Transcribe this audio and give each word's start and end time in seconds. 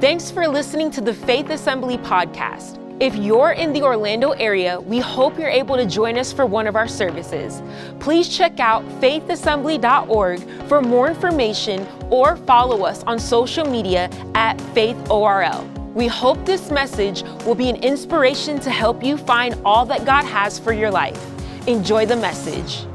Thanks 0.00 0.30
for 0.30 0.46
listening 0.46 0.92
to 0.92 1.00
the 1.00 1.12
Faith 1.12 1.50
Assembly 1.50 1.98
podcast. 1.98 2.78
If 3.02 3.16
you're 3.16 3.50
in 3.50 3.72
the 3.72 3.82
Orlando 3.82 4.30
area, 4.30 4.80
we 4.80 5.00
hope 5.00 5.36
you're 5.36 5.48
able 5.48 5.74
to 5.74 5.86
join 5.86 6.16
us 6.16 6.32
for 6.32 6.46
one 6.46 6.68
of 6.68 6.76
our 6.76 6.86
services. 6.86 7.60
Please 7.98 8.28
check 8.28 8.60
out 8.60 8.84
faithassembly.org 9.00 10.68
for 10.68 10.80
more 10.80 11.08
information 11.08 11.84
or 12.10 12.36
follow 12.36 12.84
us 12.84 13.02
on 13.08 13.18
social 13.18 13.68
media 13.68 14.08
at 14.36 14.56
faithorl. 14.72 15.66
We 15.94 16.06
hope 16.06 16.46
this 16.46 16.70
message 16.70 17.24
will 17.44 17.56
be 17.56 17.68
an 17.68 17.82
inspiration 17.82 18.60
to 18.60 18.70
help 18.70 19.02
you 19.02 19.16
find 19.16 19.60
all 19.64 19.84
that 19.86 20.06
God 20.06 20.24
has 20.26 20.60
for 20.60 20.72
your 20.72 20.92
life. 20.92 21.20
Enjoy 21.66 22.06
the 22.06 22.14
message. 22.14 22.86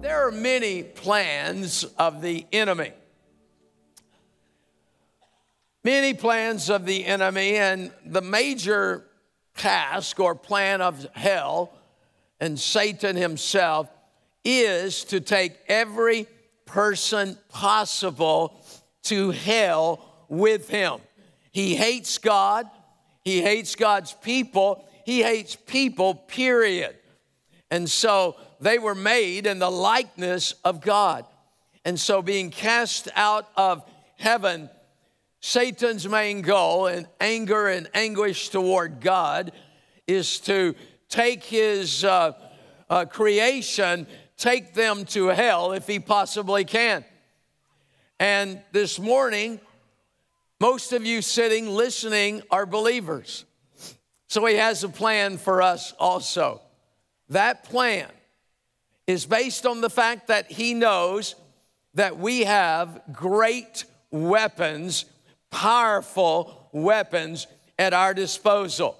There 0.00 0.26
are 0.26 0.32
many 0.32 0.84
plans 0.84 1.84
of 1.98 2.22
the 2.22 2.46
enemy. 2.50 2.92
Many 5.86 6.14
plans 6.14 6.68
of 6.68 6.84
the 6.84 7.04
enemy, 7.04 7.54
and 7.54 7.92
the 8.04 8.20
major 8.20 9.04
task 9.56 10.18
or 10.18 10.34
plan 10.34 10.80
of 10.80 11.06
hell 11.12 11.72
and 12.40 12.58
Satan 12.58 13.14
himself 13.14 13.88
is 14.44 15.04
to 15.04 15.20
take 15.20 15.56
every 15.68 16.26
person 16.64 17.38
possible 17.50 18.60
to 19.04 19.30
hell 19.30 20.04
with 20.28 20.68
him. 20.68 20.98
He 21.52 21.76
hates 21.76 22.18
God, 22.18 22.68
he 23.24 23.40
hates 23.40 23.76
God's 23.76 24.12
people, 24.12 24.88
he 25.04 25.22
hates 25.22 25.54
people, 25.54 26.14
period. 26.16 26.96
And 27.70 27.88
so 27.88 28.34
they 28.60 28.80
were 28.80 28.96
made 28.96 29.46
in 29.46 29.60
the 29.60 29.70
likeness 29.70 30.52
of 30.64 30.80
God. 30.80 31.26
And 31.84 31.96
so 32.00 32.22
being 32.22 32.50
cast 32.50 33.08
out 33.14 33.48
of 33.56 33.88
heaven 34.16 34.68
Satan's 35.40 36.08
main 36.08 36.42
goal 36.42 36.86
in 36.86 37.06
anger 37.20 37.68
and 37.68 37.88
anguish 37.94 38.48
toward 38.48 39.00
God 39.00 39.52
is 40.06 40.40
to 40.40 40.74
take 41.08 41.44
his 41.44 42.04
uh, 42.04 42.32
uh, 42.88 43.04
creation, 43.04 44.06
take 44.36 44.74
them 44.74 45.04
to 45.06 45.28
hell 45.28 45.72
if 45.72 45.86
he 45.86 45.98
possibly 45.98 46.64
can. 46.64 47.04
And 48.18 48.62
this 48.72 48.98
morning, 48.98 49.60
most 50.58 50.92
of 50.92 51.04
you 51.04 51.20
sitting 51.20 51.68
listening 51.68 52.42
are 52.50 52.64
believers. 52.64 53.44
So 54.28 54.44
he 54.46 54.56
has 54.56 54.82
a 54.84 54.88
plan 54.88 55.38
for 55.38 55.62
us 55.62 55.92
also. 55.98 56.62
That 57.28 57.64
plan 57.64 58.08
is 59.06 59.26
based 59.26 59.66
on 59.66 59.80
the 59.80 59.90
fact 59.90 60.28
that 60.28 60.50
he 60.50 60.74
knows 60.74 61.34
that 61.94 62.18
we 62.18 62.40
have 62.44 63.00
great 63.12 63.84
weapons 64.10 65.04
powerful 65.56 66.68
weapons 66.70 67.46
at 67.78 67.94
our 67.94 68.12
disposal. 68.12 68.94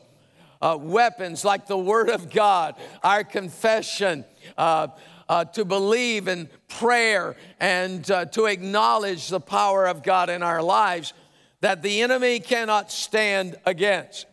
Uh, 0.62 0.78
weapons 0.80 1.44
like 1.44 1.66
the 1.66 1.76
Word 1.76 2.08
of 2.08 2.30
God, 2.30 2.76
our 3.04 3.22
confession, 3.24 4.24
uh, 4.56 4.88
uh, 5.28 5.44
to 5.44 5.66
believe 5.66 6.28
in 6.28 6.48
prayer, 6.68 7.36
and 7.60 8.10
uh, 8.10 8.24
to 8.24 8.46
acknowledge 8.46 9.28
the 9.28 9.38
power 9.38 9.86
of 9.86 10.02
God 10.02 10.30
in 10.30 10.42
our 10.42 10.62
lives 10.62 11.12
that 11.60 11.82
the 11.82 12.00
enemy 12.00 12.40
cannot 12.40 12.90
stand 12.90 13.56
against. 13.66 14.24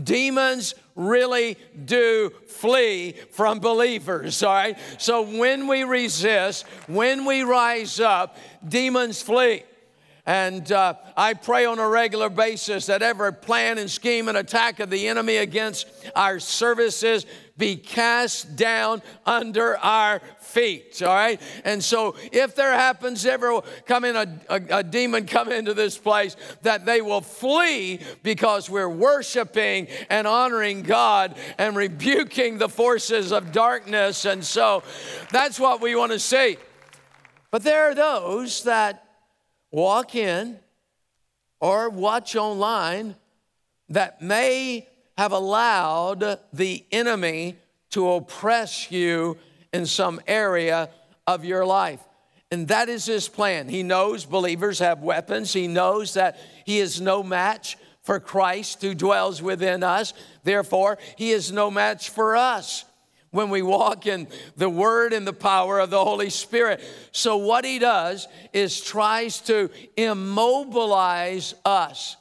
Demons 0.00 0.76
really 0.94 1.58
do 1.84 2.30
flee 2.46 3.16
from 3.32 3.58
believers, 3.58 4.40
all 4.44 4.54
right? 4.54 4.78
So 4.98 5.22
when 5.22 5.66
we 5.66 5.82
resist, 5.82 6.64
when 6.86 7.24
we 7.24 7.42
rise 7.42 7.98
up, 7.98 8.36
demons 8.66 9.20
flee. 9.20 9.64
And 10.24 10.70
uh, 10.70 10.94
I 11.16 11.34
pray 11.34 11.64
on 11.64 11.80
a 11.80 11.88
regular 11.88 12.28
basis 12.28 12.86
that 12.86 13.02
every 13.02 13.32
plan 13.32 13.78
and 13.78 13.90
scheme 13.90 14.28
and 14.28 14.38
attack 14.38 14.78
of 14.78 14.88
the 14.88 15.08
enemy 15.08 15.38
against 15.38 15.88
our 16.14 16.38
services 16.38 17.26
be 17.58 17.74
cast 17.74 18.54
down 18.54 19.02
under 19.26 19.76
our 19.78 20.20
feet. 20.38 21.02
All 21.02 21.12
right. 21.12 21.40
And 21.64 21.82
so, 21.82 22.14
if 22.30 22.54
there 22.54 22.72
happens 22.72 23.26
ever 23.26 23.62
come 23.84 24.04
in 24.04 24.14
a, 24.14 24.40
a, 24.48 24.78
a 24.78 24.82
demon 24.84 25.26
come 25.26 25.50
into 25.50 25.74
this 25.74 25.98
place, 25.98 26.36
that 26.62 26.86
they 26.86 27.00
will 27.00 27.20
flee 27.20 27.98
because 28.22 28.70
we're 28.70 28.88
worshiping 28.88 29.88
and 30.08 30.28
honoring 30.28 30.82
God 30.82 31.36
and 31.58 31.74
rebuking 31.74 32.58
the 32.58 32.68
forces 32.68 33.32
of 33.32 33.50
darkness. 33.50 34.24
And 34.24 34.44
so, 34.44 34.84
that's 35.32 35.58
what 35.58 35.80
we 35.80 35.96
want 35.96 36.12
to 36.12 36.20
see. 36.20 36.58
But 37.50 37.64
there 37.64 37.90
are 37.90 37.94
those 37.94 38.62
that 38.62 39.01
walk 39.72 40.14
in 40.14 40.58
or 41.60 41.88
watch 41.88 42.36
online 42.36 43.16
that 43.88 44.22
may 44.22 44.86
have 45.18 45.32
allowed 45.32 46.38
the 46.52 46.84
enemy 46.92 47.56
to 47.90 48.10
oppress 48.12 48.90
you 48.90 49.36
in 49.72 49.86
some 49.86 50.20
area 50.26 50.90
of 51.26 51.44
your 51.44 51.64
life. 51.64 52.00
And 52.50 52.68
that 52.68 52.88
is 52.88 53.06
his 53.06 53.28
plan. 53.28 53.68
He 53.68 53.82
knows 53.82 54.24
believers 54.24 54.78
have 54.80 55.00
weapons. 55.00 55.52
He 55.52 55.68
knows 55.68 56.14
that 56.14 56.38
he 56.66 56.78
is 56.78 57.00
no 57.00 57.22
match 57.22 57.78
for 58.02 58.20
Christ 58.20 58.82
who 58.82 58.94
dwells 58.94 59.40
within 59.40 59.82
us. 59.82 60.12
Therefore, 60.44 60.98
he 61.16 61.30
is 61.30 61.50
no 61.50 61.70
match 61.70 62.10
for 62.10 62.36
us 62.36 62.84
when 63.32 63.50
we 63.50 63.62
walk 63.62 64.06
in 64.06 64.28
the 64.56 64.68
word 64.68 65.12
and 65.12 65.26
the 65.26 65.32
power 65.32 65.80
of 65.80 65.90
the 65.90 66.04
Holy 66.04 66.30
Spirit. 66.30 66.80
So, 67.10 67.38
what 67.38 67.64
he 67.64 67.78
does 67.80 68.28
is 68.52 68.80
tries 68.80 69.40
to 69.42 69.70
immobilize 69.96 71.54
us, 71.64 72.16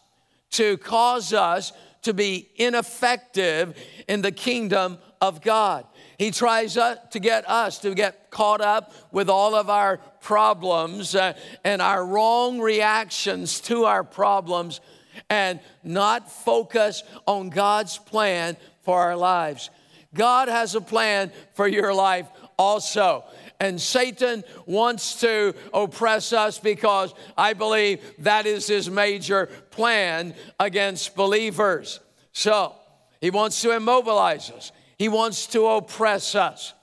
to 0.52 0.78
cause 0.78 1.34
us 1.34 1.74
to 2.02 2.14
be 2.14 2.50
ineffective 2.56 3.78
in 4.08 4.22
the 4.22 4.32
kingdom 4.32 4.98
of 5.22 5.42
God. 5.42 5.86
He 6.18 6.32
tries 6.32 6.74
to 6.74 7.20
get 7.20 7.48
us 7.48 7.80
to 7.80 7.94
get 7.94 8.32
caught 8.32 8.62
up 8.62 8.94
with 9.12 9.30
all 9.30 9.54
of 9.54 9.70
our 9.70 9.98
problems 10.22 11.16
uh, 11.16 11.34
and 11.64 11.82
our 11.82 12.06
wrong 12.06 12.60
reactions 12.60 13.60
to 13.62 13.86
our 13.86 14.04
problems 14.04 14.82
and 15.30 15.60
not 15.84 16.32
focus 16.32 17.04
on 17.28 17.50
God's 17.50 17.98
plan 17.98 18.58
for 18.84 19.00
our 19.00 19.16
lives. 19.16 19.70
God 20.14 20.48
has 20.48 20.76
a 20.76 20.82
plan 20.82 21.32
for 21.54 21.68
your 21.68 21.94
life 21.94 22.28
also. 22.58 23.24
And 23.60 23.80
Satan 23.80 24.44
wants 24.66 25.22
to 25.22 25.54
oppress 25.74 26.34
us 26.34 26.60
because 26.60 27.14
I 27.38 27.54
believe 27.54 28.02
that 28.20 28.46
is 28.46 28.68
his 28.68 28.90
major 28.90 29.48
plan 29.70 30.34
against 30.60 31.16
believers. 31.16 32.00
So 32.34 32.74
he 33.20 33.30
wants 33.30 33.62
to 33.62 33.76
immobilize 33.76 34.50
us, 34.50 34.72
he 34.98 35.10
wants 35.10 35.48
to 35.48 35.66
oppress 35.68 36.36
us. 36.36 36.74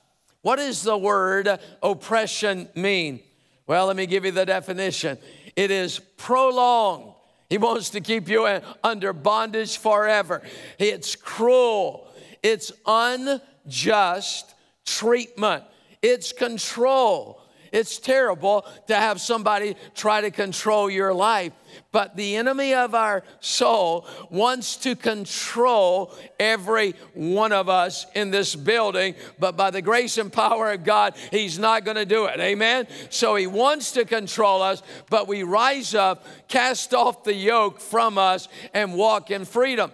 What 0.43 0.57
does 0.57 0.83
the 0.83 0.97
word 0.97 1.59
oppression 1.83 2.69
mean? 2.75 3.21
Well, 3.67 3.87
let 3.87 3.97
me 3.97 4.07
give 4.07 4.25
you 4.25 4.31
the 4.31 4.47
definition 4.47 5.19
it 5.57 5.73
is 5.73 5.99
prolonged. 6.17 7.15
He 7.51 7.59
wants 7.59 7.91
to 7.91 8.01
keep 8.01 8.29
you 8.29 8.61
under 8.85 9.13
bondage 9.13 9.79
forever. 9.79 10.43
It's 10.79 11.17
cruel. 11.17 12.08
It's 12.43 12.73
unjust 12.87 14.55
treatment, 14.85 15.65
it's 16.03 16.33
control. 16.33 17.43
It's 17.73 17.99
terrible 17.99 18.65
to 18.87 18.95
have 18.95 19.21
somebody 19.21 19.77
try 19.95 20.23
to 20.23 20.31
control 20.31 20.89
your 20.89 21.13
life. 21.13 21.53
But 21.93 22.17
the 22.17 22.37
enemy 22.37 22.75
of 22.75 22.95
our 22.95 23.23
soul 23.41 24.07
wants 24.31 24.77
to 24.77 24.97
control 24.97 26.15
every 26.41 26.95
one 27.15 27.53
of 27.53 27.69
us 27.69 28.07
in 28.15 28.31
this 28.31 28.57
building, 28.57 29.15
but 29.39 29.57
by 29.57 29.71
the 29.71 29.83
grace 29.83 30.19
and 30.19 30.33
power 30.33 30.73
of 30.73 30.85
God, 30.85 31.15
he's 31.31 31.59
not 31.59 31.85
going 31.85 31.97
to 31.97 32.07
do 32.07 32.27
it. 32.27 32.41
Amen? 32.41 32.87
So 33.11 33.37
he 33.37 33.47
wants 33.47 33.93
to 33.93 34.05
control 34.05 34.63
us, 34.63 34.83
but 35.11 35.29
we 35.29 35.43
rise 35.43 35.95
up, 35.95 36.25
cast 36.49 36.95
off 36.95 37.25
the 37.25 37.35
yoke 37.35 37.81
from 37.81 38.17
us, 38.17 38.49
and 38.73 38.95
walk 38.95 39.31
in 39.31 39.45
freedom. 39.45 39.93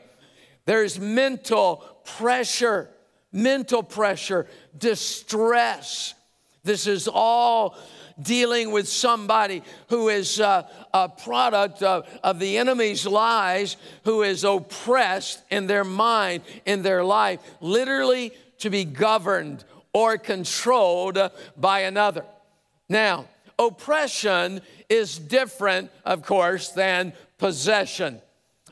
There's 0.67 0.99
mental 0.99 1.85
pressure, 2.05 2.89
mental 3.33 3.83
pressure, 3.83 4.47
distress. 4.77 6.15
This 6.63 6.87
is 6.87 7.09
all 7.09 7.77
dealing 8.21 8.71
with 8.71 8.89
somebody 8.89 9.63
who 9.89 10.09
is 10.09 10.41
uh, 10.41 10.63
a 10.93 11.09
product 11.09 11.83
of, 11.83 12.09
of 12.23 12.39
the 12.39 12.59
enemy's 12.59 13.07
lies, 13.07 13.77
who 14.05 14.23
is 14.23 14.45
oppressed 14.45 15.43
in 15.51 15.67
their 15.67 15.85
mind, 15.85 16.43
in 16.65 16.83
their 16.83 17.05
life, 17.05 17.41
literally 17.61 18.33
to 18.59 18.71
be 18.71 18.85
governed 18.85 19.65
or 19.93 20.17
controlled 20.17 21.19
by 21.57 21.81
another. 21.81 22.25
Now, 22.89 23.27
oppression 23.59 24.61
is 24.89 25.19
different, 25.19 25.91
of 26.05 26.23
course, 26.23 26.69
than 26.71 27.13
possession. 27.39 28.21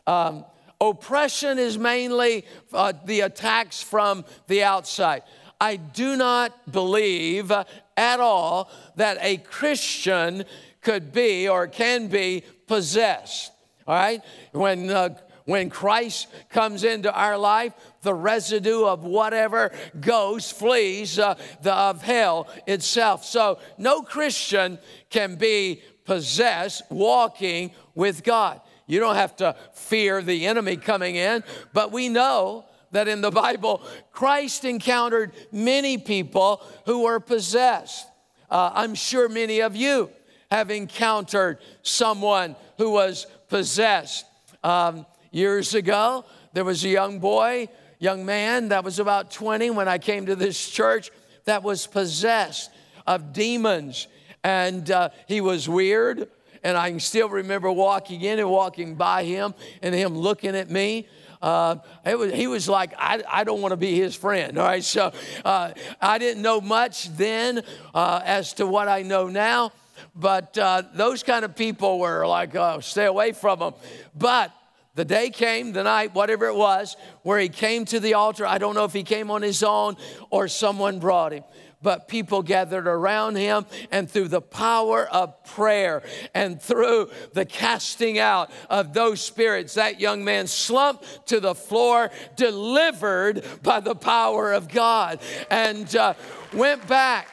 Um, 0.07 0.45
Oppression 0.83 1.61
is 1.61 1.79
mainly 1.79 2.45
uh, 2.73 2.93
the 3.05 3.21
attacks 3.21 3.81
from 3.81 4.25
the 4.49 4.65
outside. 4.65 5.23
I 5.61 5.77
do 5.77 6.17
not 6.17 6.73
believe 6.73 7.53
at 7.53 8.21
all 8.21 8.69
that 8.97 9.17
a 9.21 9.37
Christian 9.37 10.45
could 10.81 11.13
be 11.13 11.49
or 11.49 11.69
can 11.69 12.09
be 12.09 12.43
possessed. 12.67 13.53
All 13.87 13.95
right? 13.95 14.23
When, 14.51 14.91
uh, 14.91 15.15
when 15.45 15.71
Christ 15.71 16.27
comes 16.51 16.83
into 16.83 17.15
our 17.15 17.39
life, 17.39 17.75
the 18.03 18.15
residue 18.15 18.85
of 18.85 19.05
whatever 19.05 19.71
goes, 20.01 20.51
flees 20.51 21.17
uh, 21.17 21.37
the, 21.63 21.73
of 21.73 22.03
hell 22.03 22.49
itself. 22.67 23.25
So 23.25 23.61
no 23.79 24.03
Christian 24.03 24.81
can 25.11 25.37
be 25.37 25.81
possessed 26.05 26.83
walking 26.91 27.71
with 27.95 28.25
God. 28.25 28.61
You 28.93 29.01
don't 29.01 29.15
have 29.15 29.37
to 29.37 29.57
fear 29.73 30.21
the 30.21 30.47
enemy 30.47 30.77
coming 30.77 31.17
in, 31.17 31.43
but 31.73 31.93
we 31.93 32.11
know 32.11 32.67
that 32.91 33.09
in 33.09 33.23
the 33.23 33.31
Bible, 33.31 33.81
Christ 34.11 34.67
encountered 34.67 35.33
many 35.51 35.97
people 35.97 36.63
who 36.85 37.05
were 37.05 37.19
possessed. 37.19 38.07
Uh, 38.51 38.71
I'm 38.75 38.95
sure 38.95 39.31
many 39.31 39.61
of 39.61 39.75
you 39.75 40.11
have 40.51 40.71
encountered 40.71 41.57
someone 41.81 42.55
who 42.77 42.91
was 42.91 43.27
possessed. 43.49 44.27
Um, 44.63 45.07
years 45.31 45.73
ago, 45.73 46.27
there 46.53 46.67
was 46.67 46.85
a 46.85 46.91
young 46.91 47.19
boy, 47.19 47.71
young 47.99 48.27
man 48.27 48.69
that 48.69 48.85
was 48.85 48.99
about 48.99 49.31
20 49.31 49.71
when 49.71 49.89
I 49.89 49.97
came 49.97 50.27
to 50.27 50.37
this 50.37 50.69
church 50.69 51.11
that 51.47 51.63
was 51.63 51.87
possessed 51.87 52.71
of 53.07 53.33
demons. 53.33 54.07
And 54.45 54.91
uh, 54.91 55.09
he 55.29 55.41
was 55.41 55.67
weird. 55.67 56.29
And 56.63 56.77
I 56.77 56.91
can 56.91 57.01
still 57.01 57.29
remember 57.29 57.71
walking 57.71 58.21
in 58.23 58.39
and 58.39 58.49
walking 58.49 58.95
by 58.95 59.25
him 59.25 59.55
and 59.83 59.95
him 59.95 60.17
looking 60.17 60.55
at 60.57 60.71
me. 60.71 61.09
Uh, 61.41 61.77
was, 62.05 62.33
he 62.33 62.47
was 62.47 62.69
like, 62.69 62.95
I, 62.97 63.23
I 63.29 63.45
don't 63.45 63.61
want 63.61 63.73
to 63.73 63.77
be 63.77 63.97
his 63.97 64.15
friend. 64.15 64.57
All 64.59 64.65
right, 64.65 64.85
so 64.85 65.13
uh, 65.45 65.73
I 66.01 66.19
didn't 66.19 66.41
know 66.41 66.61
much 66.61 67.09
then 67.17 67.63
uh, 67.93 68.21
as 68.25 68.53
to 68.55 68.67
what 68.67 68.87
I 68.87 69.03
know 69.03 69.27
now, 69.27 69.73
but 70.15 70.57
uh, 70.57 70.83
those 70.95 71.25
kind 71.25 71.45
of 71.45 71.57
people 71.57 71.99
were 71.99 72.27
like, 72.27 72.55
oh, 72.55 72.79
stay 72.79 73.07
away 73.07 73.33
from 73.33 73.59
them. 73.59 73.75
But 74.15 74.53
the 74.95 75.05
day 75.05 75.31
came, 75.31 75.73
the 75.73 75.83
night, 75.83 76.15
whatever 76.15 76.47
it 76.47 76.55
was, 76.55 76.97
where 77.23 77.41
he 77.41 77.49
came 77.49 77.87
to 77.87 77.99
the 77.99 78.15
altar. 78.15 78.47
I 78.47 78.59
don't 78.59 78.77
know 78.77 78.85
if 78.85 78.93
he 78.93 79.03
came 79.03 79.29
on 79.31 79.43
his 79.43 79.65
own 79.65 79.97
or 80.31 80.47
someone 80.47 81.01
brought 81.01 81.33
him 81.33 81.43
but 81.83 82.09
people 82.09 82.43
gathered 82.43 82.87
around 82.87 83.37
him, 83.37 83.67
and 83.91 84.11
through 84.11 84.29
the 84.29 84.41
power 84.41 85.07
of 85.07 85.45
prayer 85.45 86.03
and 86.35 86.61
through 86.61 87.11
the 87.33 87.45
casting 87.45 88.19
out 88.19 88.51
of 88.71 88.93
those 88.93 89.21
spirits, 89.21 89.75
that 89.75 90.01
young 90.01 90.25
man 90.25 90.47
slumped 90.47 91.27
to 91.27 91.41
the 91.41 91.55
floor, 91.55 92.11
delivered 92.37 93.45
by 93.63 93.81
the 93.81 93.95
power 93.95 94.53
of 94.53 94.69
God, 94.69 95.21
and 95.51 95.95
uh, 95.97 96.15
went 96.53 96.87
back. 96.87 97.29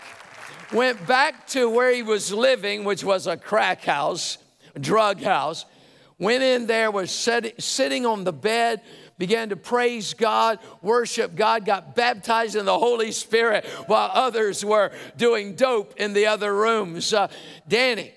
Went 0.72 1.08
back 1.08 1.48
to 1.48 1.68
where 1.68 1.92
he 1.92 2.04
was 2.04 2.32
living, 2.32 2.84
which 2.84 3.04
was 3.04 3.26
a 3.26 3.36
crack 3.36 3.84
house, 3.84 4.38
drug 4.80 5.20
house. 5.20 5.66
Went 6.20 6.44
in 6.44 6.68
there, 6.68 6.92
was 6.92 7.10
sitting 7.10 8.06
on 8.06 8.24
the 8.24 8.34
bed, 8.34 8.82
began 9.20 9.50
to 9.50 9.56
praise 9.56 10.16
God, 10.16 10.58
worship 10.82 11.36
God, 11.36 11.66
got 11.66 11.94
baptized 11.96 12.56
in 12.56 12.66
the 12.66 12.80
Holy 12.80 13.12
Spirit 13.12 13.66
while 13.86 14.10
others 14.12 14.66
were 14.66 14.92
doing 15.18 15.54
dope 15.54 15.94
in 15.98 16.14
the 16.14 16.26
other 16.26 16.56
rooms. 16.56 17.14
Uh, 17.14 17.28
Danny 17.68 18.14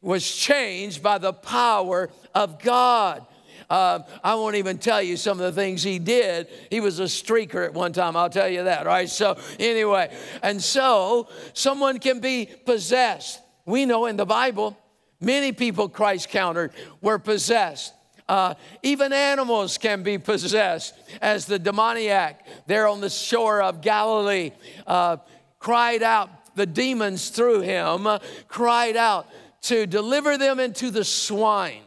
was 0.00 0.28
changed 0.28 1.02
by 1.02 1.18
the 1.18 1.32
power 1.32 2.10
of 2.34 2.60
God. 2.60 3.24
Uh, 3.68 4.00
I 4.24 4.36
won't 4.36 4.54
even 4.56 4.78
tell 4.78 5.02
you 5.02 5.16
some 5.16 5.40
of 5.40 5.54
the 5.54 5.60
things 5.60 5.82
he 5.82 5.98
did. 5.98 6.48
He 6.70 6.80
was 6.80 7.00
a 7.00 7.04
streaker 7.04 7.64
at 7.64 7.74
one 7.74 7.92
time, 7.92 8.16
I'll 8.16 8.30
tell 8.30 8.48
you 8.48 8.64
that, 8.64 8.86
right? 8.86 9.10
So, 9.10 9.36
anyway, 9.58 10.16
and 10.42 10.62
so 10.62 11.28
someone 11.52 11.98
can 11.98 12.20
be 12.20 12.48
possessed. 12.64 13.40
We 13.66 13.84
know 13.84 14.06
in 14.06 14.16
the 14.16 14.24
Bible, 14.24 14.78
many 15.20 15.52
people 15.52 15.88
Christ 15.88 16.28
countered 16.28 16.72
were 17.00 17.18
possessed. 17.18 17.92
Uh, 18.28 18.54
even 18.82 19.12
animals 19.12 19.78
can 19.78 20.02
be 20.02 20.18
possessed, 20.18 20.94
as 21.22 21.46
the 21.46 21.58
demoniac 21.58 22.44
there 22.66 22.88
on 22.88 23.00
the 23.00 23.10
shore 23.10 23.62
of 23.62 23.80
Galilee 23.80 24.50
uh, 24.86 25.18
cried 25.58 26.02
out, 26.02 26.28
the 26.56 26.66
demons 26.66 27.28
through 27.28 27.60
him 27.60 28.06
uh, 28.06 28.18
cried 28.48 28.96
out 28.96 29.26
to 29.62 29.86
deliver 29.86 30.38
them 30.38 30.58
into 30.58 30.90
the 30.90 31.04
swine. 31.04 31.82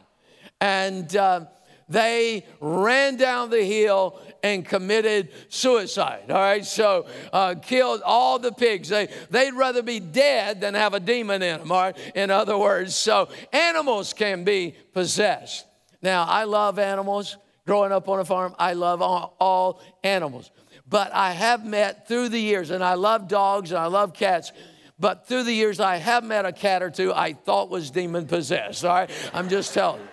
And 0.60 1.14
uh, 1.16 1.46
they 1.88 2.46
ran 2.60 3.16
down 3.16 3.50
the 3.50 3.64
hill 3.64 4.20
and 4.42 4.64
committed 4.64 5.30
suicide. 5.48 6.30
All 6.30 6.36
right, 6.36 6.64
so 6.64 7.06
uh, 7.32 7.56
killed 7.60 8.00
all 8.04 8.38
the 8.38 8.52
pigs. 8.52 8.88
They, 8.88 9.08
they'd 9.30 9.52
rather 9.52 9.82
be 9.82 9.98
dead 9.98 10.60
than 10.60 10.74
have 10.74 10.94
a 10.94 11.00
demon 11.00 11.42
in 11.42 11.58
them. 11.58 11.72
All 11.72 11.82
right, 11.82 11.98
in 12.14 12.30
other 12.30 12.56
words, 12.56 12.94
so 12.94 13.28
animals 13.52 14.12
can 14.12 14.44
be 14.44 14.76
possessed. 14.94 15.66
Now, 16.02 16.24
I 16.24 16.44
love 16.44 16.78
animals. 16.78 17.36
Growing 17.66 17.92
up 17.92 18.08
on 18.08 18.18
a 18.18 18.24
farm, 18.24 18.54
I 18.58 18.72
love 18.72 19.02
all, 19.02 19.36
all 19.38 19.82
animals. 20.02 20.50
But 20.88 21.14
I 21.14 21.32
have 21.32 21.64
met 21.64 22.08
through 22.08 22.30
the 22.30 22.40
years, 22.40 22.70
and 22.70 22.82
I 22.82 22.94
love 22.94 23.28
dogs 23.28 23.70
and 23.70 23.78
I 23.78 23.86
love 23.86 24.12
cats. 24.12 24.50
But 24.98 25.28
through 25.28 25.44
the 25.44 25.52
years, 25.52 25.78
I 25.78 25.96
have 25.96 26.24
met 26.24 26.46
a 26.46 26.52
cat 26.52 26.82
or 26.82 26.90
two 26.90 27.12
I 27.14 27.32
thought 27.32 27.70
was 27.70 27.90
demon 27.90 28.26
possessed. 28.26 28.84
All 28.84 28.94
right, 28.94 29.10
I'm 29.32 29.48
just 29.48 29.72
telling 29.72 30.00
you. 30.00 30.08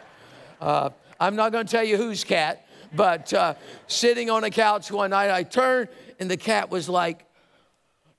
Uh, 0.62 0.90
I'm 1.20 1.36
not 1.36 1.52
going 1.52 1.66
to 1.66 1.72
tell 1.72 1.84
you 1.84 1.98
whose 1.98 2.24
cat, 2.24 2.68
but 2.96 3.34
uh, 3.34 3.56
sitting 3.88 4.30
on 4.30 4.44
a 4.44 4.50
couch 4.50 4.92
one 4.92 5.10
night, 5.10 5.32
I 5.32 5.44
turned 5.44 5.90
and 6.20 6.30
the 6.30 6.38
cat 6.38 6.70
was 6.70 6.90
like 6.90 7.26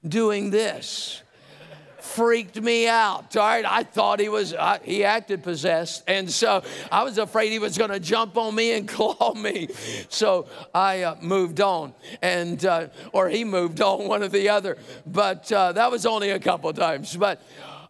doing 0.07 0.51
this 0.51 1.23
freaked 2.09 2.61
me 2.61 2.89
out. 2.89 3.37
All 3.37 3.47
right, 3.47 3.65
I 3.65 3.83
thought 3.83 4.19
he 4.19 4.29
was, 4.29 4.55
uh, 4.55 4.79
he 4.83 5.05
acted 5.05 5.43
possessed. 5.43 6.05
And 6.09 6.31
so 6.31 6.63
I 6.91 7.03
was 7.03 7.19
afraid 7.19 7.53
he 7.53 7.59
was 7.59 7.77
going 7.77 7.91
to 7.91 8.01
jump 8.01 8.37
on 8.37 8.55
me 8.55 8.73
and 8.73 8.89
claw 8.97 9.35
me. 9.35 9.69
So 10.09 10.47
I 10.75 11.03
uh, 11.03 11.17
moved 11.21 11.61
on, 11.61 11.95
and, 12.23 12.65
uh, 12.65 12.89
or 13.13 13.29
he 13.29 13.45
moved 13.45 13.81
on, 13.81 14.09
one 14.09 14.23
or 14.23 14.29
the 14.29 14.49
other. 14.49 14.79
But 15.07 15.51
uh, 15.53 15.73
that 15.73 15.91
was 15.91 16.07
only 16.07 16.31
a 16.31 16.39
couple 16.39 16.73
times. 16.73 17.17
But 17.17 17.43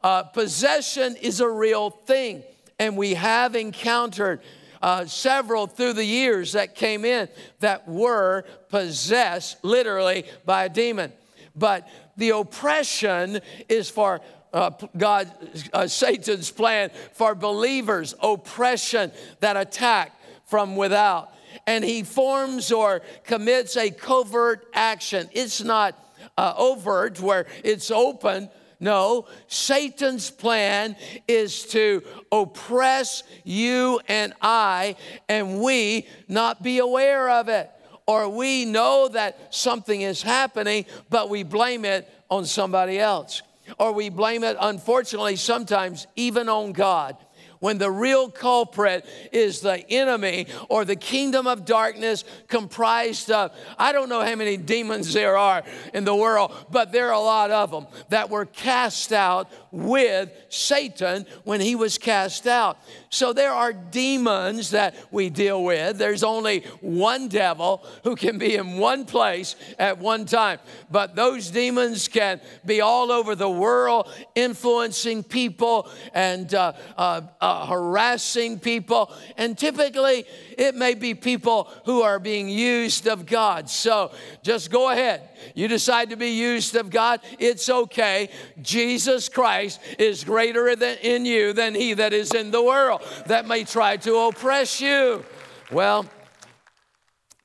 uh, 0.03 0.25
possession 0.25 1.17
is 1.17 1.41
a 1.41 1.49
real 1.49 1.91
thing. 1.91 2.43
And 2.79 2.97
we 2.97 3.15
have 3.15 3.57
encountered 3.57 4.41
uh, 4.81 5.07
several 5.07 5.67
through 5.67 5.95
the 5.95 6.05
years 6.05 6.53
that 6.53 6.75
came 6.75 7.05
in 7.05 7.29
that 7.61 7.89
were 7.89 8.45
possessed 8.69 9.65
literally 9.65 10.25
by 10.45 10.65
a 10.65 10.69
demon. 10.69 11.13
But 11.57 11.89
the 12.19 12.31
oppression 12.31 13.41
is 13.69 13.89
for 13.89 14.21
uh, 14.53 14.71
God, 14.97 15.31
uh, 15.73 15.87
Satan's 15.87 16.51
plan 16.51 16.91
for 17.13 17.35
believers, 17.35 18.15
oppression 18.23 19.13
that 19.41 19.57
attack 19.57 20.13
from 20.47 20.77
without. 20.77 21.33
And 21.67 21.85
he 21.85 22.03
forms 22.03 22.73
or 22.73 23.03
commits 23.25 23.77
a 23.77 23.91
covert 23.91 24.67
action. 24.75 25.29
It's 25.33 25.63
not 25.63 25.99
uh, 26.37 26.55
overt 26.57 27.21
where 27.21 27.47
it's 27.65 27.91
open. 27.91 28.51
No, 28.81 29.27
Satan's 29.49 30.31
plan 30.31 30.97
is 31.27 31.67
to 31.67 32.03
oppress 32.31 33.25
you 33.45 34.01
and 34.09 34.33
I, 34.41 34.97
and 35.29 35.61
we 35.61 36.07
not 36.29 36.63
be 36.63 36.79
aware 36.79 37.29
of 37.31 37.49
it 37.49 37.71
or 38.09 38.27
we 38.27 38.65
know 38.65 39.07
that 39.09 39.55
something 39.55 40.01
is 40.01 40.23
happening, 40.23 40.87
but 41.11 41.29
we 41.29 41.43
blame 41.43 41.85
it 41.85 42.11
on 42.31 42.47
somebody 42.47 42.99
else. 42.99 43.43
Or 43.79 43.93
we 43.93 44.09
blame 44.09 44.45
it, 44.45 44.57
unfortunately, 44.59 45.37
sometimes 45.37 46.07
even 46.17 46.49
on 46.49 46.73
God 46.73 47.19
when 47.61 47.79
the 47.79 47.91
real 47.91 48.31
culprit 48.31 49.05
is 49.33 49.61
the 49.61 49.89
enemy 49.91 50.47
or 50.69 50.85
the 50.85 50.97
kingdom 50.97 51.47
of 51.47 51.65
darkness 51.65 52.25
comprised 52.47 53.31
of, 53.31 53.53
I 53.79 53.93
don't 53.93 54.09
know 54.09 54.21
how 54.21 54.35
many 54.37 54.57
demons 54.57 55.13
there 55.13 55.37
are 55.37 55.63
in 55.93 56.05
the 56.05 56.15
world, 56.15 56.53
but 56.71 56.93
there 56.93 57.09
are 57.09 57.15
a 57.15 57.21
lot 57.21 57.51
of 57.51 57.71
them 57.71 57.87
that 58.11 58.31
were 58.31 58.47
cast 58.47 59.13
out 59.13 59.51
with 59.71 60.31
Satan 60.49 61.27
when 61.45 61.61
he 61.61 61.75
was 61.75 61.99
cast 61.99 62.47
out. 62.47 62.79
So 63.11 63.33
there 63.33 63.53
are 63.53 63.73
demons 63.73 64.71
that 64.71 64.95
we 65.11 65.31
deal 65.31 65.63
with. 65.65 65.99
There's 65.99 66.23
only 66.23 66.61
one 66.81 67.29
devil 67.29 67.85
who 68.05 68.17
can 68.17 68.39
be 68.39 68.57
in 68.57 68.79
one 68.79 69.05
place 69.05 69.57
at 69.79 69.99
one 69.99 70.25
time. 70.25 70.59
But 70.91 71.17
those 71.17 71.51
demons 71.51 72.09
can 72.09 72.41
be 72.65 72.81
all 72.81 73.11
over 73.11 73.35
the 73.35 73.51
world, 73.51 74.11
influencing 74.35 75.23
people 75.23 75.89
and 76.13 76.53
uh, 76.55 76.73
uh, 76.97 77.23
uh, 77.41 77.67
harassing 77.67 78.59
people. 78.59 79.13
And 79.37 79.57
typically, 79.57 80.25
it 80.57 80.75
may 80.75 80.95
be 80.95 81.15
people 81.15 81.71
who 81.85 82.03
are 82.03 82.19
being 82.19 82.49
used 82.49 83.07
of 83.07 83.27
God. 83.27 83.69
So 83.71 84.13
just 84.43 84.71
go 84.71 84.91
ahead. 84.91 85.29
You 85.55 85.69
decide 85.69 86.11
to 86.11 86.17
be 86.17 86.31
used 86.31 86.77
of 86.77 86.91
God, 86.91 87.21
it's 87.39 87.69
okay. 87.69 88.31
Jesus 88.61 89.29
Christ 89.29 89.81
is 89.99 90.25
greater 90.25 90.75
than, 90.77 90.99
in 90.99 91.25
you 91.25 91.53
than 91.53 91.75
he 91.75 91.95
that 91.95 92.13
is 92.13 92.35
in 92.35 92.51
the 92.51 92.63
world 92.63 93.03
that 93.27 93.47
may 93.47 93.65
try 93.65 93.97
to 93.99 94.17
oppress 94.17 94.81
you. 94.81 95.25
Well, 95.71 96.07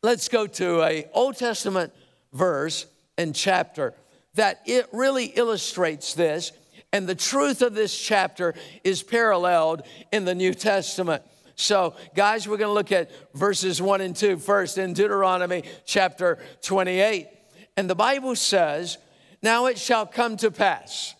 let's 0.01 0.29
go 0.29 0.47
to 0.47 0.81
a 0.81 1.07
Old 1.13 1.37
Testament 1.37 1.93
verse 2.31 2.85
and 3.17 3.35
chapter 3.35 3.93
that 4.35 4.61
it 4.65 4.87
really 4.91 5.25
illustrates 5.25 6.13
this 6.13 6.51
and 6.93 7.07
the 7.07 7.15
truth 7.15 7.63
of 7.63 7.73
this 7.73 7.99
chapter 7.99 8.53
is 8.83 9.01
paralleled 9.01 9.81
in 10.11 10.25
the 10.25 10.35
New 10.35 10.53
Testament. 10.53 11.23
So, 11.55 11.95
guys, 12.15 12.47
we're 12.47 12.57
going 12.57 12.69
to 12.69 12.73
look 12.73 12.91
at 12.91 13.09
verses 13.33 13.81
1 13.81 14.01
and 14.01 14.15
2 14.15 14.37
first 14.37 14.77
in 14.77 14.93
Deuteronomy 14.93 15.63
chapter 15.85 16.37
28. 16.61 17.27
And 17.75 17.89
the 17.89 17.95
Bible 17.95 18.35
says, 18.35 18.97
Now 19.41 19.65
it 19.65 19.77
shall 19.77 20.05
come 20.05 20.37
to 20.37 20.51
pass, 20.51 21.15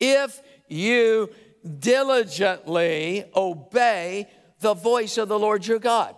if 0.00 0.40
you 0.68 1.30
diligently 1.78 3.24
obey 3.36 4.28
the 4.60 4.74
voice 4.74 5.18
of 5.18 5.28
the 5.28 5.38
Lord 5.38 5.66
your 5.66 5.78
God. 5.78 6.16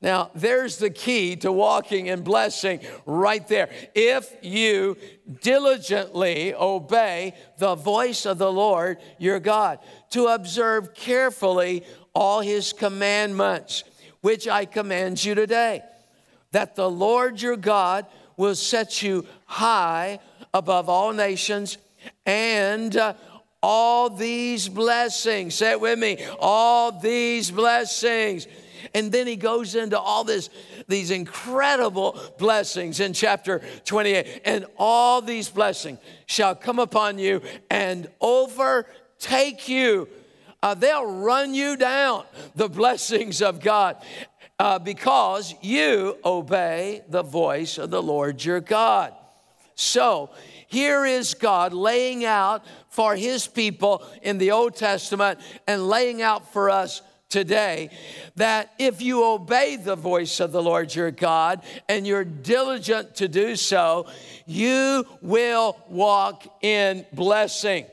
Now, 0.00 0.30
there's 0.32 0.76
the 0.76 0.90
key 0.90 1.34
to 1.36 1.50
walking 1.50 2.06
in 2.06 2.22
blessing 2.22 2.80
right 3.04 3.46
there. 3.48 3.68
If 3.96 4.32
you 4.42 4.96
diligently 5.42 6.54
obey 6.54 7.34
the 7.58 7.74
voice 7.74 8.24
of 8.24 8.38
the 8.38 8.52
Lord 8.52 8.98
your 9.18 9.40
God, 9.40 9.80
to 10.10 10.28
observe 10.28 10.94
carefully 10.94 11.84
all 12.14 12.40
his 12.40 12.72
commandments, 12.72 13.82
which 14.20 14.46
I 14.46 14.66
command 14.66 15.24
you 15.24 15.34
today, 15.34 15.82
that 16.52 16.76
the 16.76 16.88
Lord 16.88 17.42
your 17.42 17.56
God 17.56 18.06
will 18.38 18.54
set 18.54 19.02
you 19.02 19.26
high 19.44 20.20
above 20.54 20.88
all 20.88 21.12
nations 21.12 21.76
and 22.24 22.96
uh, 22.96 23.12
all 23.62 24.08
these 24.08 24.68
blessings. 24.68 25.56
Say 25.56 25.72
it 25.72 25.80
with 25.80 25.98
me. 25.98 26.24
All 26.40 26.92
these 26.92 27.50
blessings. 27.50 28.46
And 28.94 29.12
then 29.12 29.26
he 29.26 29.36
goes 29.36 29.74
into 29.74 29.98
all 29.98 30.24
this, 30.24 30.48
these 30.86 31.10
incredible 31.10 32.18
blessings 32.38 33.00
in 33.00 33.12
chapter 33.12 33.60
28. 33.84 34.42
And 34.44 34.66
all 34.78 35.20
these 35.20 35.48
blessings 35.48 35.98
shall 36.26 36.54
come 36.54 36.78
upon 36.78 37.18
you 37.18 37.42
and 37.68 38.08
overtake 38.20 39.68
you. 39.68 40.08
Uh, 40.62 40.74
they'll 40.74 41.06
run 41.06 41.54
you 41.54 41.76
down, 41.76 42.24
the 42.54 42.68
blessings 42.68 43.42
of 43.42 43.60
God, 43.60 43.96
uh, 44.58 44.78
because 44.78 45.54
you 45.62 46.16
obey 46.24 47.02
the 47.08 47.22
voice 47.22 47.78
of 47.78 47.90
the 47.90 48.02
Lord 48.02 48.44
your 48.44 48.60
God. 48.60 49.14
So, 49.74 50.30
here 50.66 51.06
is 51.06 51.34
God 51.34 51.72
laying 51.72 52.24
out 52.24 52.64
for 52.90 53.14
his 53.14 53.46
people 53.46 54.02
in 54.22 54.38
the 54.38 54.50
Old 54.50 54.74
Testament 54.74 55.38
and 55.66 55.88
laying 55.88 56.20
out 56.20 56.52
for 56.52 56.68
us 56.68 57.00
today 57.28 57.90
that 58.36 58.72
if 58.78 59.00
you 59.00 59.24
obey 59.24 59.76
the 59.76 59.96
voice 59.96 60.40
of 60.40 60.50
the 60.50 60.62
Lord 60.62 60.94
your 60.94 61.10
God 61.10 61.62
and 61.88 62.06
you're 62.06 62.24
diligent 62.24 63.16
to 63.16 63.28
do 63.28 63.54
so, 63.54 64.06
you 64.46 65.06
will 65.20 65.78
walk 65.88 66.46
in 66.62 67.06
blessing. 67.12 67.86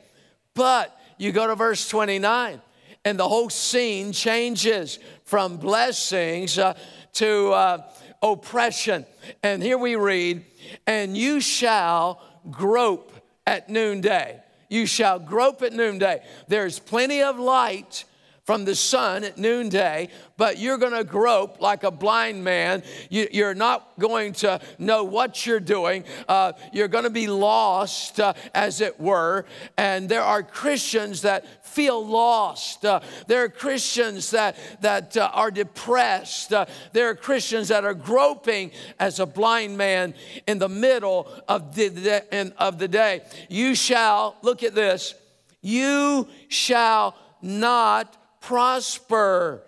But 0.53 0.97
you 1.17 1.31
go 1.31 1.47
to 1.47 1.55
verse 1.55 1.87
29, 1.87 2.61
and 3.03 3.19
the 3.19 3.27
whole 3.27 3.49
scene 3.49 4.11
changes 4.11 4.99
from 5.25 5.57
blessings 5.57 6.57
uh, 6.57 6.75
to 7.13 7.51
uh, 7.51 7.89
oppression. 8.21 9.05
And 9.43 9.61
here 9.61 9.77
we 9.77 9.95
read, 9.95 10.45
And 10.85 11.17
you 11.17 11.41
shall 11.41 12.21
grope 12.49 13.11
at 13.45 13.69
noonday. 13.69 14.41
You 14.69 14.85
shall 14.85 15.19
grope 15.19 15.61
at 15.61 15.73
noonday. 15.73 16.23
There's 16.47 16.79
plenty 16.79 17.21
of 17.21 17.39
light 17.39 18.05
from 18.45 18.63
the 18.63 18.75
sun 18.75 19.23
at 19.23 19.39
noonday, 19.39 20.07
but 20.37 20.59
you're 20.59 20.77
going 20.77 20.93
to 20.93 21.03
grope 21.03 21.59
like 21.59 21.83
a 21.83 21.89
blind 21.89 22.43
man. 22.43 22.83
You, 23.09 23.43
are 23.43 23.55
not 23.55 23.97
going 23.97 24.33
to 24.33 24.61
know 24.77 25.03
what 25.03 25.47
you're 25.47 25.59
doing. 25.59 26.03
Uh, 26.27 26.53
you're 26.71 26.87
going 26.87 27.05
to 27.05 27.09
be 27.09 27.25
lost, 27.25 28.19
uh, 28.19 28.33
as 28.53 28.81
it 28.81 28.99
were. 28.99 29.45
And 29.77 30.07
there 30.07 30.21
are 30.21 30.43
Christians 30.43 31.23
that 31.23 31.65
feel 31.65 32.05
lost. 32.05 32.85
Uh, 32.85 32.99
there 33.25 33.43
are 33.43 33.49
Christians 33.49 34.29
that, 34.31 34.57
that 34.81 35.17
uh, 35.17 35.31
are 35.33 35.49
depressed. 35.49 36.53
Uh, 36.53 36.67
there 36.93 37.09
are 37.09 37.15
Christians 37.15 37.69
that 37.69 37.83
are 37.83 37.95
groping 37.95 38.71
as 38.99 39.19
a 39.19 39.25
blind 39.25 39.75
man 39.75 40.13
in 40.45 40.59
the 40.59 40.69
middle 40.69 41.27
of 41.47 41.73
the, 41.73 42.53
of 42.59 42.77
the 42.77 42.87
day. 42.87 43.21
You 43.49 43.73
shall, 43.73 44.37
look 44.43 44.61
at 44.61 44.75
this, 44.75 45.15
you 45.61 46.27
shall 46.47 47.17
not 47.41 48.15
prosper 48.45 49.63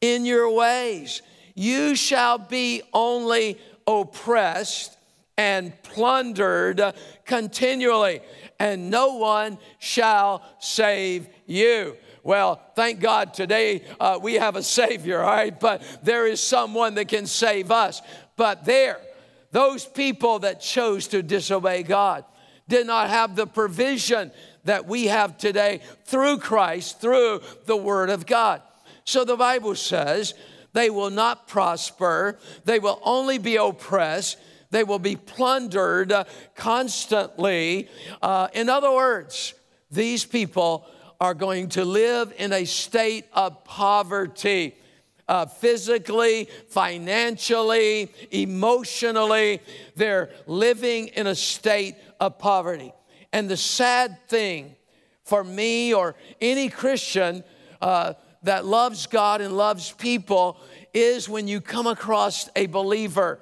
in 0.00 0.24
your 0.24 0.54
ways. 0.54 1.20
You 1.54 1.96
shall 1.96 2.38
be 2.38 2.82
only 2.92 3.58
oppressed 3.86 4.96
and 5.36 5.72
plundered 5.82 6.80
continually, 7.24 8.20
and 8.58 8.90
no 8.90 9.16
one 9.16 9.58
shall 9.78 10.42
save 10.60 11.28
you. 11.46 11.96
Well, 12.22 12.60
thank 12.76 13.00
God 13.00 13.34
today 13.34 13.82
uh, 13.98 14.18
we 14.22 14.34
have 14.34 14.54
a 14.54 14.62
Savior, 14.62 15.20
all 15.20 15.30
right? 15.30 15.58
But 15.58 15.82
there 16.02 16.26
is 16.26 16.40
someone 16.40 16.94
that 16.96 17.08
can 17.08 17.26
save 17.26 17.70
us. 17.70 18.02
But 18.36 18.64
there, 18.64 19.00
those 19.50 19.86
people 19.86 20.40
that 20.40 20.60
chose 20.60 21.08
to 21.08 21.22
disobey 21.22 21.82
God 21.82 22.24
did 22.68 22.86
not 22.86 23.10
have 23.10 23.34
the 23.34 23.46
provision 23.46 24.30
that 24.64 24.86
we 24.86 25.06
have 25.06 25.38
today 25.38 25.80
through 26.04 26.38
Christ, 26.38 27.00
through 27.00 27.40
the 27.66 27.76
Word 27.76 28.10
of 28.10 28.26
God. 28.26 28.62
So 29.04 29.24
the 29.24 29.36
Bible 29.36 29.74
says 29.74 30.34
they 30.72 30.90
will 30.90 31.10
not 31.10 31.48
prosper, 31.48 32.38
they 32.64 32.78
will 32.78 33.00
only 33.04 33.38
be 33.38 33.56
oppressed, 33.56 34.38
they 34.70 34.84
will 34.84 34.98
be 34.98 35.16
plundered 35.16 36.12
constantly. 36.54 37.88
Uh, 38.22 38.48
in 38.52 38.68
other 38.68 38.92
words, 38.92 39.54
these 39.90 40.24
people 40.24 40.86
are 41.20 41.34
going 41.34 41.68
to 41.70 41.84
live 41.84 42.32
in 42.38 42.52
a 42.52 42.64
state 42.64 43.26
of 43.32 43.64
poverty. 43.64 44.76
Uh, 45.28 45.46
physically, 45.46 46.48
financially, 46.70 48.12
emotionally, 48.32 49.60
they're 49.94 50.28
living 50.48 51.06
in 51.08 51.28
a 51.28 51.34
state 51.36 51.94
of 52.18 52.36
poverty. 52.36 52.92
And 53.32 53.48
the 53.48 53.56
sad 53.56 54.18
thing 54.28 54.74
for 55.24 55.44
me 55.44 55.94
or 55.94 56.16
any 56.40 56.68
Christian 56.68 57.44
uh, 57.80 58.14
that 58.42 58.64
loves 58.64 59.06
God 59.06 59.40
and 59.40 59.56
loves 59.56 59.92
people 59.92 60.58
is 60.92 61.28
when 61.28 61.46
you 61.46 61.60
come 61.60 61.86
across 61.86 62.48
a 62.56 62.66
believer 62.66 63.40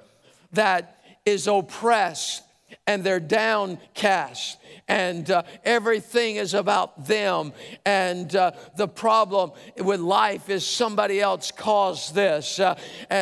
that 0.51 1.03
is 1.25 1.47
oppressed 1.47 2.43
and 2.89 3.03
they're 3.03 3.19
downcast 3.19 4.57
and 4.87 5.29
uh, 5.29 5.43
everything 5.63 6.37
is 6.37 6.55
about 6.55 7.05
them. 7.05 7.53
And 7.85 8.35
uh, 8.35 8.53
the 8.75 8.87
problem 8.87 9.51
with 9.77 9.99
life 9.99 10.49
is 10.49 10.65
somebody 10.65 11.21
else 11.21 11.51
caused 11.51 12.15
this, 12.15 12.59
uh, 12.59 12.75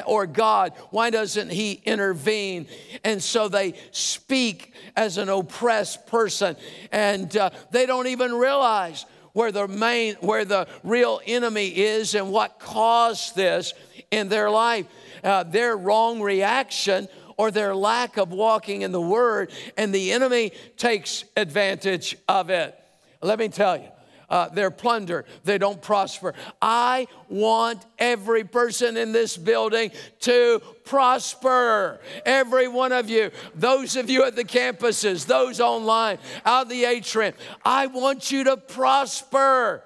or 0.06 0.26
God, 0.26 0.72
why 0.92 1.10
doesn't 1.10 1.52
He 1.52 1.82
intervene? 1.84 2.68
And 3.04 3.22
so 3.22 3.50
they 3.50 3.74
speak 3.92 4.74
as 4.96 5.18
an 5.18 5.28
oppressed 5.28 6.08
person, 6.08 6.56
and 6.94 7.36
uh, 7.36 7.50
they 7.72 7.86
don't 7.86 8.08
even 8.08 8.34
realize 8.36 9.06
where 9.34 9.52
the 9.52 9.68
main, 9.68 10.16
where 10.22 10.46
the 10.46 10.66
real 10.82 11.20
enemy 11.28 11.68
is 11.68 12.16
and 12.16 12.32
what 12.32 12.58
caused 12.58 13.36
this 13.36 13.74
in 14.12 14.30
their 14.30 14.50
life. 14.50 14.86
Uh, 15.22 15.44
their 15.44 15.76
wrong 15.76 16.22
reaction 16.22 17.10
or 17.38 17.52
their 17.52 17.76
lack 17.76 18.18
of 18.18 18.32
walking 18.32 18.82
in 18.82 18.92
the 18.92 19.02
Word, 19.02 19.52
and 19.78 19.94
the 19.94 20.12
enemy 20.12 20.52
takes 20.76 21.24
advantage 21.36 22.18
of 22.28 22.50
it. 22.50 22.78
Let 23.22 23.40
me 23.40 23.50
tell 23.50 23.78
you. 23.78 23.88
Uh, 24.30 24.50
they're 24.50 24.72
plunder. 24.72 25.24
They 25.46 25.58
don't 25.58 25.82
prosper. 25.82 26.34
I 26.62 27.08
want 27.30 27.86
every 27.98 28.44
person 28.44 28.98
in 28.98 29.14
this 29.14 29.38
building 29.38 29.92
to 30.22 30.62
prosper. 30.84 32.02
Every 32.26 32.68
one 32.68 32.92
of 32.92 33.10
you, 33.10 33.32
those 33.56 33.96
of 33.96 34.10
you 34.10 34.26
at 34.26 34.36
the 34.36 34.44
campuses, 34.44 35.26
those 35.26 35.62
online, 35.62 36.18
out 36.46 36.68
the 36.68 36.84
atrium, 36.84 37.36
I 37.64 37.88
want 37.88 38.30
you 38.30 38.44
to 38.46 38.58
prosper. 38.58 39.82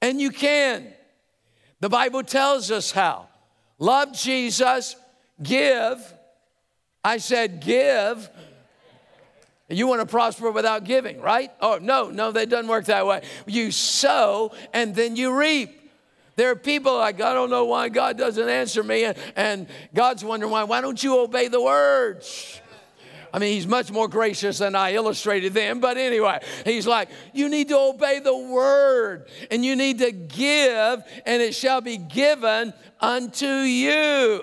And 0.00 0.20
you 0.20 0.30
can. 0.30 0.86
The 1.80 1.88
Bible 1.88 2.22
tells 2.22 2.70
us 2.70 2.92
how. 2.92 3.28
Love 3.80 4.12
Jesus, 4.12 4.94
give, 5.42 6.14
I 7.04 7.18
said, 7.18 7.60
give. 7.60 8.28
You 9.70 9.86
want 9.86 10.00
to 10.00 10.06
prosper 10.06 10.50
without 10.50 10.84
giving, 10.84 11.20
right? 11.20 11.50
Oh, 11.60 11.78
no, 11.80 12.10
no, 12.10 12.32
that 12.32 12.48
doesn't 12.48 12.68
work 12.68 12.86
that 12.86 13.06
way. 13.06 13.22
You 13.46 13.70
sow 13.70 14.52
and 14.72 14.94
then 14.94 15.14
you 15.14 15.38
reap. 15.38 15.74
There 16.36 16.50
are 16.50 16.56
people 16.56 16.96
like, 16.96 17.20
I 17.20 17.34
don't 17.34 17.50
know 17.50 17.64
why 17.64 17.88
God 17.88 18.16
doesn't 18.16 18.48
answer 18.48 18.82
me. 18.82 19.04
And, 19.04 19.18
and 19.36 19.66
God's 19.92 20.24
wondering 20.24 20.52
why. 20.52 20.64
Why 20.64 20.80
don't 20.80 21.02
you 21.02 21.18
obey 21.18 21.48
the 21.48 21.60
words? 21.60 22.60
I 23.32 23.38
mean, 23.38 23.52
he's 23.52 23.66
much 23.66 23.90
more 23.90 24.08
gracious 24.08 24.58
than 24.58 24.74
I 24.74 24.94
illustrated 24.94 25.52
them. 25.52 25.80
But 25.80 25.98
anyway, 25.98 26.40
he's 26.64 26.86
like, 26.86 27.10
you 27.34 27.48
need 27.48 27.68
to 27.68 27.78
obey 27.78 28.20
the 28.20 28.36
word 28.36 29.28
and 29.50 29.64
you 29.64 29.76
need 29.76 29.98
to 29.98 30.12
give, 30.12 31.02
and 31.26 31.42
it 31.42 31.54
shall 31.54 31.80
be 31.80 31.98
given 31.98 32.72
unto 33.00 33.46
you. 33.46 34.42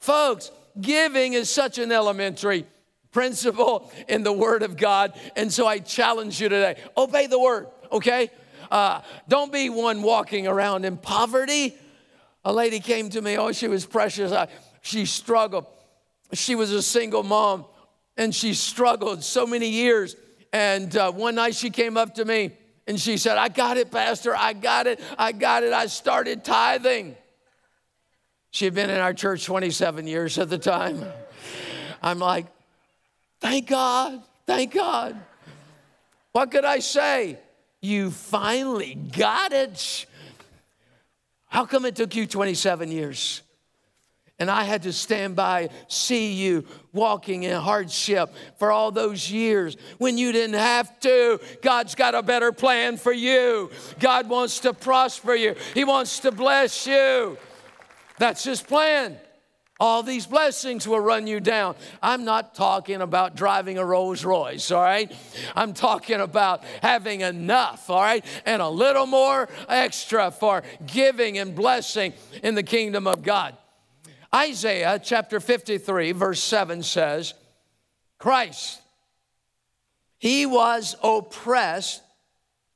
Folks, 0.00 0.50
Giving 0.80 1.32
is 1.32 1.50
such 1.50 1.78
an 1.78 1.92
elementary 1.92 2.66
principle 3.10 3.90
in 4.08 4.22
the 4.22 4.32
Word 4.32 4.62
of 4.62 4.76
God. 4.76 5.18
And 5.36 5.52
so 5.52 5.66
I 5.66 5.78
challenge 5.78 6.40
you 6.40 6.48
today 6.48 6.80
obey 6.96 7.26
the 7.26 7.38
Word, 7.38 7.68
okay? 7.90 8.30
Uh, 8.70 9.00
don't 9.28 9.52
be 9.52 9.70
one 9.70 10.02
walking 10.02 10.46
around 10.46 10.84
in 10.84 10.96
poverty. 10.96 11.76
A 12.44 12.52
lady 12.52 12.80
came 12.80 13.10
to 13.10 13.20
me, 13.20 13.36
oh, 13.36 13.52
she 13.52 13.68
was 13.68 13.86
precious. 13.86 14.30
I, 14.32 14.48
she 14.82 15.06
struggled. 15.06 15.66
She 16.32 16.54
was 16.54 16.70
a 16.72 16.82
single 16.82 17.22
mom 17.22 17.64
and 18.16 18.34
she 18.34 18.54
struggled 18.54 19.24
so 19.24 19.46
many 19.46 19.68
years. 19.68 20.16
And 20.52 20.94
uh, 20.96 21.12
one 21.12 21.36
night 21.36 21.54
she 21.54 21.70
came 21.70 21.96
up 21.96 22.14
to 22.16 22.24
me 22.24 22.52
and 22.86 23.00
she 23.00 23.16
said, 23.16 23.38
I 23.38 23.48
got 23.48 23.76
it, 23.76 23.90
Pastor. 23.90 24.34
I 24.36 24.52
got 24.54 24.86
it. 24.86 25.00
I 25.18 25.32
got 25.32 25.62
it. 25.62 25.72
I 25.72 25.86
started 25.86 26.44
tithing. 26.44 27.16
She 28.58 28.64
had 28.64 28.74
been 28.74 28.90
in 28.90 28.98
our 28.98 29.14
church 29.14 29.44
27 29.44 30.08
years 30.08 30.36
at 30.36 30.50
the 30.50 30.58
time. 30.58 31.04
I'm 32.02 32.18
like, 32.18 32.46
thank 33.38 33.68
God. 33.68 34.20
Thank 34.48 34.74
God. 34.74 35.16
What 36.32 36.50
could 36.50 36.64
I 36.64 36.80
say? 36.80 37.38
You 37.80 38.10
finally 38.10 38.96
got 38.96 39.52
it. 39.52 40.06
How 41.46 41.66
come 41.66 41.84
it 41.84 41.94
took 41.94 42.16
you 42.16 42.26
27 42.26 42.90
years? 42.90 43.42
And 44.40 44.50
I 44.50 44.64
had 44.64 44.82
to 44.82 44.92
stand 44.92 45.36
by, 45.36 45.68
see 45.86 46.32
you 46.32 46.64
walking 46.92 47.44
in 47.44 47.60
hardship 47.60 48.34
for 48.58 48.72
all 48.72 48.90
those 48.90 49.30
years 49.30 49.76
when 49.98 50.18
you 50.18 50.32
didn't 50.32 50.58
have 50.58 50.98
to. 51.00 51.38
God's 51.62 51.94
got 51.94 52.16
a 52.16 52.24
better 52.24 52.50
plan 52.50 52.96
for 52.96 53.12
you. 53.12 53.70
God 54.00 54.28
wants 54.28 54.58
to 54.60 54.72
prosper 54.72 55.36
you, 55.36 55.54
He 55.74 55.84
wants 55.84 56.18
to 56.20 56.32
bless 56.32 56.88
you. 56.88 57.38
That's 58.18 58.44
His 58.44 58.60
plan. 58.60 59.18
All 59.80 60.02
these 60.02 60.26
blessings 60.26 60.88
will 60.88 60.98
run 60.98 61.28
you 61.28 61.38
down. 61.38 61.76
I'm 62.02 62.24
not 62.24 62.56
talking 62.56 63.00
about 63.00 63.36
driving 63.36 63.78
a 63.78 63.84
Rolls 63.84 64.24
Royce, 64.24 64.72
all 64.72 64.82
right? 64.82 65.12
I'm 65.54 65.72
talking 65.72 66.20
about 66.20 66.64
having 66.82 67.20
enough, 67.20 67.88
all 67.88 68.00
right? 68.00 68.24
And 68.44 68.60
a 68.60 68.68
little 68.68 69.06
more 69.06 69.48
extra 69.68 70.32
for 70.32 70.64
giving 70.84 71.38
and 71.38 71.54
blessing 71.54 72.12
in 72.42 72.56
the 72.56 72.64
kingdom 72.64 73.06
of 73.06 73.22
God. 73.22 73.56
Isaiah 74.34 75.00
chapter 75.02 75.38
53, 75.38 76.10
verse 76.10 76.42
7 76.42 76.82
says, 76.82 77.34
Christ, 78.18 78.80
he 80.18 80.44
was 80.44 80.96
oppressed 81.04 82.02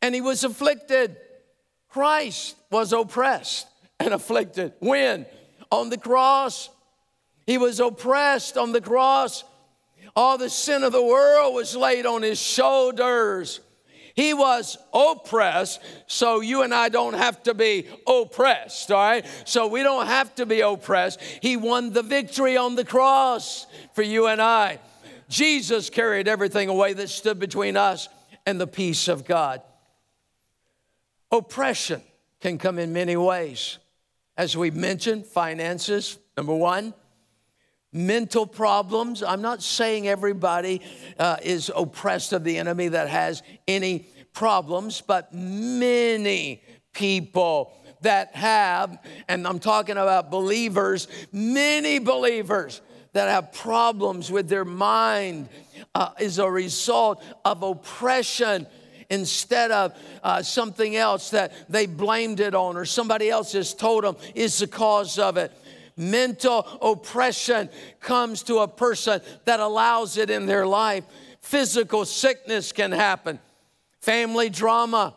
and 0.01 0.15
he 0.15 0.21
was 0.21 0.45
afflicted. 0.45 1.17
Christ 1.89 2.55
was 2.71 2.93
oppressed 2.93 3.67
and 4.05 4.15
afflicted. 4.15 4.73
When? 4.81 5.27
On 5.71 5.91
the 5.91 5.99
cross. 5.99 6.69
He 7.47 7.59
was 7.59 7.81
oppressed 7.81 8.57
on 8.57 8.73
the 8.73 8.81
cross. 8.81 9.45
All 10.15 10.39
the 10.39 10.51
sin 10.51 10.83
of 10.83 10.93
the 10.93 11.03
world 11.03 11.55
was 11.55 11.75
laid 11.75 12.07
on 12.07 12.23
his 12.23 12.41
shoulders. 12.41 13.61
He 14.15 14.35
was 14.35 14.77
oppressed, 14.93 15.81
so 16.07 16.41
you 16.41 16.63
and 16.63 16.75
I 16.75 16.91
don't 16.91 17.15
have 17.15 17.43
to 17.45 17.55
be 17.55 17.87
oppressed, 18.07 18.93
all 18.93 19.03
right? 19.03 19.27
So 19.47 19.69
we 19.69 19.83
don't 19.83 20.07
have 20.07 20.35
to 20.35 20.45
be 20.45 20.61
oppressed. 20.61 21.19
He 21.41 21.57
won 21.57 21.95
the 21.95 22.03
victory 22.03 22.59
on 22.59 22.75
the 22.75 22.85
cross 22.85 23.67
for 23.95 24.03
you 24.03 24.27
and 24.27 24.43
I. 24.43 24.81
Jesus 25.31 25.89
carried 25.89 26.29
everything 26.29 26.69
away 26.69 26.93
that 26.93 27.09
stood 27.09 27.39
between 27.39 27.75
us 27.75 28.09
and 28.45 28.61
the 28.61 28.67
peace 28.67 29.09
of 29.09 29.25
God. 29.25 29.63
Oppression 31.31 32.03
can 32.41 32.59
come 32.59 32.79
in 32.79 32.93
many 32.93 33.17
ways. 33.17 33.79
As 34.37 34.57
we 34.57 34.71
mentioned, 34.71 35.27
finances, 35.27 36.19
number 36.37 36.55
one 36.55 36.95
mental 37.93 38.47
problems. 38.47 39.23
I'm 39.23 39.43
not 39.43 39.63
saying 39.63 40.09
everybody 40.09 40.81
uh, 41.19 41.37
is 41.43 41.71
oppressed 41.75 42.33
of 42.33 42.43
the 42.43 42.57
enemy 42.59 42.89
that 42.89 43.09
has 43.09 43.43
any 43.69 44.09
problems, 44.33 45.03
but 45.03 45.35
many 45.35 46.63
people 46.95 47.75
that 48.01 48.35
have, 48.35 48.99
and 49.29 49.47
I'm 49.47 49.59
talking 49.59 49.97
about 49.97 50.31
believers, 50.31 51.07
many 51.33 51.99
believers 51.99 52.81
that 53.13 53.29
have 53.29 53.53
problems 53.53 54.31
with 54.33 54.49
their 54.49 54.65
mind 54.65 55.51
uh, 55.95 56.13
is 56.19 56.39
a 56.39 56.51
result 56.51 57.23
of 57.45 57.63
oppression 57.63 58.67
instead 59.13 59.71
of 59.71 59.97
uh, 60.23 60.43
something 60.43 60.97
else 60.97 61.31
that 61.31 61.53
they 61.69 61.87
blamed 61.87 62.41
it 62.41 62.55
on 62.55 62.77
or 62.77 62.85
somebody 62.85 63.31
else 63.31 63.53
has 63.53 63.75
told 63.75 64.05
them 64.05 64.17
is 64.35 64.59
the 64.59 64.67
cause 64.67 65.19
of 65.19 65.37
it 65.37 65.53
mental 65.97 66.67
oppression 66.81 67.69
comes 68.01 68.43
to 68.45 68.59
a 68.59 68.69
person 68.69 69.21
that 69.45 69.61
allows 69.61 70.17
it 70.17 70.31
in 70.31 70.47
their 70.47 70.67
life. 70.67 71.05
Physical 71.41 72.05
sickness 72.05 72.73
can 72.73 72.93
happen, 72.93 73.39
family 74.01 74.49
drama. 74.49 75.15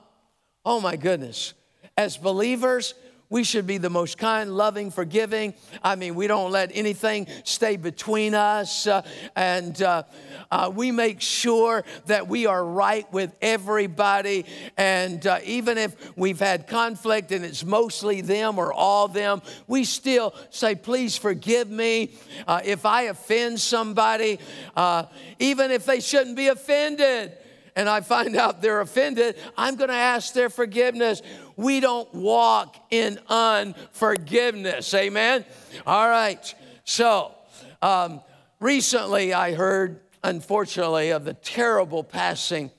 Oh 0.65 0.81
my 0.81 0.95
goodness. 0.95 1.53
As 1.97 2.17
believers, 2.17 2.93
we 3.35 3.43
should 3.43 3.67
be 3.67 3.77
the 3.77 3.89
most 3.89 4.17
kind, 4.17 4.55
loving, 4.55 4.89
forgiving. 4.89 5.53
I 5.83 5.97
mean, 5.97 6.15
we 6.15 6.25
don't 6.25 6.53
let 6.53 6.71
anything 6.73 7.27
stay 7.43 7.75
between 7.75 8.33
us. 8.33 8.87
Uh, 8.87 9.01
and 9.35 9.81
uh, 9.81 10.03
uh, 10.49 10.71
we 10.73 10.89
make 10.93 11.19
sure 11.19 11.83
that 12.05 12.29
we 12.29 12.45
are 12.45 12.63
right 12.63 13.11
with 13.11 13.35
everybody. 13.41 14.45
And 14.77 15.27
uh, 15.27 15.39
even 15.43 15.77
if 15.77 16.17
we've 16.17 16.39
had 16.39 16.69
conflict 16.69 17.33
and 17.33 17.43
it's 17.43 17.65
mostly 17.65 18.21
them 18.21 18.57
or 18.57 18.71
all 18.71 19.09
them, 19.09 19.41
we 19.67 19.83
still 19.83 20.33
say, 20.49 20.73
please 20.73 21.17
forgive 21.17 21.69
me 21.69 22.11
uh, 22.47 22.61
if 22.63 22.85
I 22.85 23.01
offend 23.01 23.59
somebody, 23.59 24.39
uh, 24.77 25.07
even 25.39 25.71
if 25.71 25.85
they 25.85 25.99
shouldn't 25.99 26.37
be 26.37 26.47
offended 26.47 27.33
and 27.75 27.89
I 27.89 27.99
find 27.99 28.37
out 28.37 28.61
they're 28.61 28.79
offended, 28.79 29.35
I'm 29.57 29.75
going 29.75 29.89
to 29.89 29.93
ask 29.93 30.33
their 30.33 30.49
forgiveness. 30.49 31.21
We 31.55 31.79
don't 31.79 32.13
walk 32.13 32.75
in 32.89 33.19
unforgiveness. 33.27 34.93
Amen? 34.93 35.45
All 35.85 36.09
right. 36.09 36.53
So, 36.83 37.33
um, 37.81 38.21
recently 38.59 39.33
I 39.33 39.53
heard, 39.53 40.01
unfortunately, 40.23 41.11
of 41.11 41.25
the 41.25 41.33
terrible 41.33 42.03
passing 42.03 42.71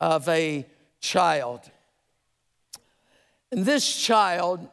of 0.00 0.28
a 0.28 0.66
child. 1.00 1.70
And 3.50 3.64
this 3.64 3.96
child 3.96 4.68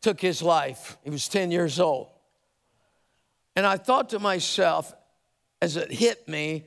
took 0.00 0.20
his 0.20 0.42
life. 0.42 0.96
He 1.02 1.10
was 1.10 1.28
10 1.28 1.50
years 1.50 1.78
old. 1.78 2.08
And 3.54 3.66
I 3.66 3.76
thought 3.76 4.10
to 4.10 4.18
myself, 4.18 4.94
as 5.60 5.76
it 5.76 5.90
hit 5.90 6.28
me, 6.28 6.64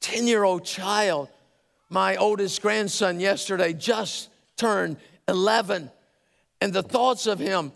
10 0.00 0.26
year 0.26 0.44
old 0.44 0.64
child. 0.64 1.28
My 1.88 2.16
oldest 2.16 2.60
grandson 2.60 3.20
yesterday 3.20 3.72
just 3.72 4.28
turned 4.58 4.98
11. 5.26 5.90
And 6.60 6.72
the 6.72 6.82
thoughts 6.82 7.26
of 7.26 7.38
him 7.38 7.72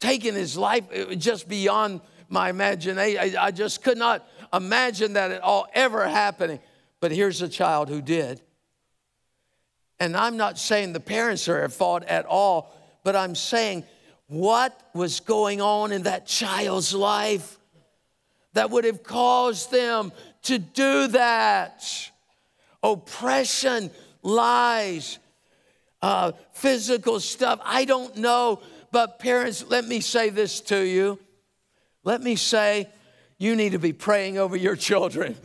taking 0.00 0.34
his 0.34 0.56
life 0.56 0.84
just 1.18 1.48
beyond 1.48 2.00
my 2.28 2.48
imagination. 2.48 3.36
I, 3.38 3.50
just 3.50 3.84
could 3.84 3.98
not 3.98 4.26
imagine 4.52 5.12
that 5.12 5.30
at 5.30 5.42
all 5.42 5.66
ever 5.74 6.08
happening. 6.08 6.60
But 7.00 7.12
here's 7.12 7.42
a 7.42 7.48
child 7.48 7.88
who 7.88 8.00
did. 8.00 8.40
And 10.00 10.16
I'm 10.16 10.36
not 10.36 10.58
saying 10.58 10.94
the 10.94 11.00
parents 11.00 11.48
are 11.48 11.62
at 11.62 11.72
fault 11.72 12.04
at 12.04 12.24
all, 12.26 12.74
but 13.04 13.14
I'm 13.14 13.34
saying 13.34 13.84
what 14.26 14.80
was 14.94 15.20
going 15.20 15.60
on 15.60 15.92
in 15.92 16.04
that 16.04 16.26
child's 16.26 16.94
life 16.94 17.58
that 18.54 18.70
would 18.70 18.84
have 18.84 19.02
caused 19.02 19.70
them 19.70 20.10
to 20.42 20.58
do 20.58 21.06
that. 21.08 22.10
Oppression, 22.82 23.90
lies, 24.22 25.18
uh, 26.02 26.32
physical 26.52 27.20
stuff. 27.20 27.60
I 27.64 27.84
don't 27.84 28.16
know. 28.16 28.60
But 28.90 29.18
parents, 29.18 29.64
let 29.68 29.86
me 29.86 30.00
say 30.00 30.28
this 30.28 30.60
to 30.62 30.78
you. 30.78 31.18
Let 32.04 32.20
me 32.20 32.36
say, 32.36 32.88
you 33.38 33.56
need 33.56 33.72
to 33.72 33.78
be 33.78 33.92
praying 33.92 34.38
over 34.38 34.56
your 34.56 34.76
children. 34.76 35.36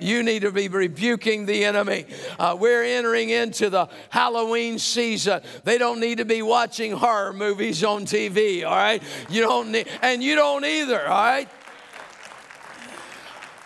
You 0.00 0.22
need 0.22 0.40
to 0.42 0.52
be 0.52 0.68
rebuking 0.68 1.46
the 1.46 1.64
enemy. 1.64 2.06
Uh, 2.38 2.56
we're 2.58 2.82
entering 2.82 3.28
into 3.28 3.68
the 3.68 3.88
Halloween 4.08 4.78
season. 4.78 5.42
They 5.64 5.78
don't 5.78 6.00
need 6.00 6.18
to 6.18 6.24
be 6.24 6.42
watching 6.42 6.92
horror 6.92 7.32
movies 7.32 7.84
on 7.84 8.06
TV, 8.06 8.64
all 8.64 8.74
right? 8.74 9.02
You 9.28 9.42
don't 9.42 9.72
need, 9.72 9.86
and 10.00 10.22
you 10.22 10.34
don't 10.34 10.64
either, 10.64 11.02
all 11.06 11.22
right? 11.22 11.48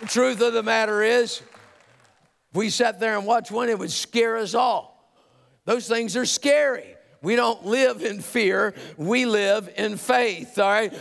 The 0.00 0.06
truth 0.06 0.40
of 0.40 0.52
the 0.52 0.62
matter 0.62 1.02
is, 1.02 1.42
we 2.52 2.70
sat 2.70 2.98
there 2.98 3.16
and 3.16 3.26
watched 3.26 3.50
one, 3.50 3.68
it 3.68 3.78
would 3.78 3.92
scare 3.92 4.37
us 4.37 4.54
all. 4.54 4.95
Those 5.66 5.87
things 5.87 6.16
are 6.16 6.24
scary. 6.24 6.96
We 7.22 7.37
don't 7.37 7.66
live 7.66 8.02
in 8.02 8.20
fear, 8.20 8.74
we 8.96 9.26
live 9.26 9.68
in 9.76 9.96
faith, 9.96 10.59
all 10.59 10.70
right? 10.70 10.92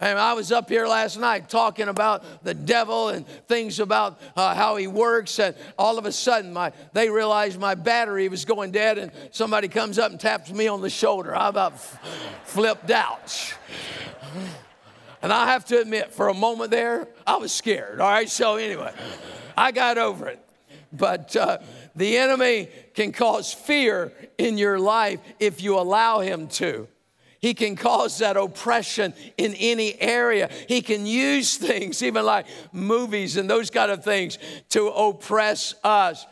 And 0.00 0.16
I 0.16 0.34
was 0.34 0.52
up 0.52 0.68
here 0.68 0.86
last 0.86 1.18
night 1.18 1.48
talking 1.48 1.88
about 1.88 2.44
the 2.44 2.54
devil 2.54 3.08
and 3.08 3.26
things 3.48 3.80
about 3.80 4.20
uh, 4.36 4.54
how 4.54 4.76
he 4.76 4.86
works. 4.86 5.40
And 5.40 5.56
all 5.76 5.98
of 5.98 6.06
a 6.06 6.12
sudden, 6.12 6.52
my, 6.52 6.72
they 6.92 7.10
realized 7.10 7.58
my 7.58 7.74
battery 7.74 8.28
was 8.28 8.44
going 8.44 8.70
dead. 8.70 8.98
And 8.98 9.10
somebody 9.32 9.66
comes 9.66 9.98
up 9.98 10.12
and 10.12 10.20
taps 10.20 10.52
me 10.52 10.68
on 10.68 10.82
the 10.82 10.90
shoulder. 10.90 11.34
I 11.34 11.48
about 11.48 11.72
f- 11.72 11.98
flipped 12.44 12.92
out. 12.92 13.54
And 15.20 15.32
I 15.32 15.46
have 15.46 15.64
to 15.66 15.80
admit, 15.80 16.12
for 16.12 16.28
a 16.28 16.34
moment 16.34 16.70
there, 16.70 17.08
I 17.26 17.36
was 17.38 17.50
scared. 17.50 18.00
All 18.00 18.08
right, 18.08 18.28
so 18.28 18.54
anyway, 18.54 18.92
I 19.56 19.72
got 19.72 19.98
over 19.98 20.28
it. 20.28 20.40
But 20.92 21.34
uh, 21.34 21.58
the 21.98 22.16
enemy 22.16 22.68
can 22.94 23.12
cause 23.12 23.52
fear 23.52 24.12
in 24.38 24.56
your 24.56 24.78
life 24.78 25.20
if 25.38 25.62
you 25.62 25.78
allow 25.78 26.20
him 26.20 26.48
to. 26.48 26.88
He 27.40 27.54
can 27.54 27.76
cause 27.76 28.18
that 28.18 28.36
oppression 28.36 29.14
in 29.36 29.54
any 29.54 30.00
area. 30.00 30.50
He 30.66 30.82
can 30.82 31.06
use 31.06 31.56
things, 31.56 32.02
even 32.02 32.24
like 32.24 32.46
movies 32.72 33.36
and 33.36 33.48
those 33.48 33.70
kind 33.70 33.90
of 33.90 34.02
things, 34.02 34.38
to 34.70 34.88
oppress 34.88 35.74
us. 35.84 36.26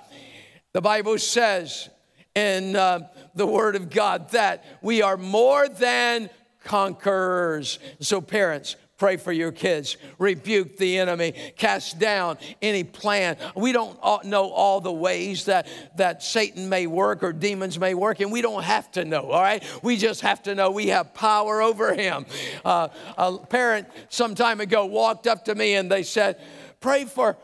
The 0.73 0.81
Bible 0.81 1.19
says 1.19 1.89
in 2.35 2.75
uh, 2.75 3.09
the 3.35 3.47
Word 3.47 3.77
of 3.77 3.91
God 3.91 4.31
that 4.31 4.65
we 4.83 5.01
are 5.01 5.17
more 5.17 5.69
than 5.69 6.29
conquerors. 6.65 7.79
So, 8.01 8.21
parents, 8.21 8.77
Pray 8.99 9.19
for 9.19 9.33
your 9.33 9.53
kids. 9.53 9.99
Rebuke 10.19 10.79
the 10.79 10.99
enemy. 10.99 11.33
Cast 11.57 11.99
down 11.99 12.39
any 12.63 12.83
plan. 12.83 13.37
We 13.55 13.73
don't 13.73 13.99
know 14.25 14.51
all 14.51 14.81
the 14.81 14.93
ways 14.93 15.45
that, 15.45 15.67
that 15.97 16.23
Satan 16.23 16.71
may 16.71 16.87
work 16.87 17.23
or 17.23 17.35
demons 17.35 17.79
may 17.79 17.93
work, 17.93 18.21
and 18.21 18.33
we 18.33 18.41
don't 18.41 18.63
have 18.63 18.91
to 18.93 19.05
know, 19.05 19.31
all 19.31 19.43
right? 19.43 19.63
We 19.83 19.99
just 19.99 20.23
have 20.23 20.43
to 20.45 20.55
know 20.55 20.71
we 20.71 20.89
have 20.89 21.13
power 21.13 21.61
over 21.61 21.95
him. 21.95 22.25
Uh, 22.65 22.89
a 23.19 23.37
parent 23.37 23.87
some 24.09 24.35
time 24.35 24.61
ago 24.61 24.87
walked 24.87 25.27
up 25.27 25.45
to 25.45 25.55
me 25.55 25.75
and 25.75 25.91
they 25.91 26.03
said, 26.03 26.41
Pray 26.81 27.05
for 27.05 27.37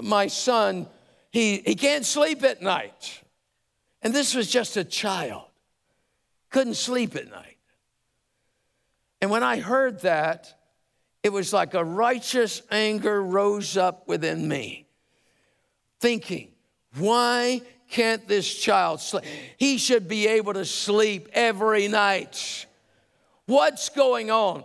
my 0.00 0.28
son. 0.28 0.86
He, 1.30 1.58
he 1.58 1.74
can't 1.74 2.04
sleep 2.04 2.42
at 2.44 2.62
night. 2.62 3.20
And 4.02 4.14
this 4.14 4.34
was 4.34 4.50
just 4.50 4.76
a 4.76 4.84
child, 4.84 5.44
couldn't 6.50 6.74
sleep 6.74 7.16
at 7.16 7.30
night. 7.30 7.56
And 9.20 9.30
when 9.30 9.42
I 9.42 9.58
heard 9.58 10.00
that, 10.02 10.59
it 11.22 11.32
was 11.32 11.52
like 11.52 11.74
a 11.74 11.84
righteous 11.84 12.62
anger 12.70 13.22
rose 13.22 13.76
up 13.76 14.08
within 14.08 14.48
me, 14.48 14.86
thinking, 16.00 16.48
why 16.96 17.60
can't 17.90 18.26
this 18.26 18.52
child 18.54 19.00
sleep? 19.00 19.24
He 19.56 19.76
should 19.76 20.08
be 20.08 20.26
able 20.28 20.54
to 20.54 20.64
sleep 20.64 21.28
every 21.32 21.88
night. 21.88 22.66
What's 23.46 23.88
going 23.88 24.30
on? 24.30 24.64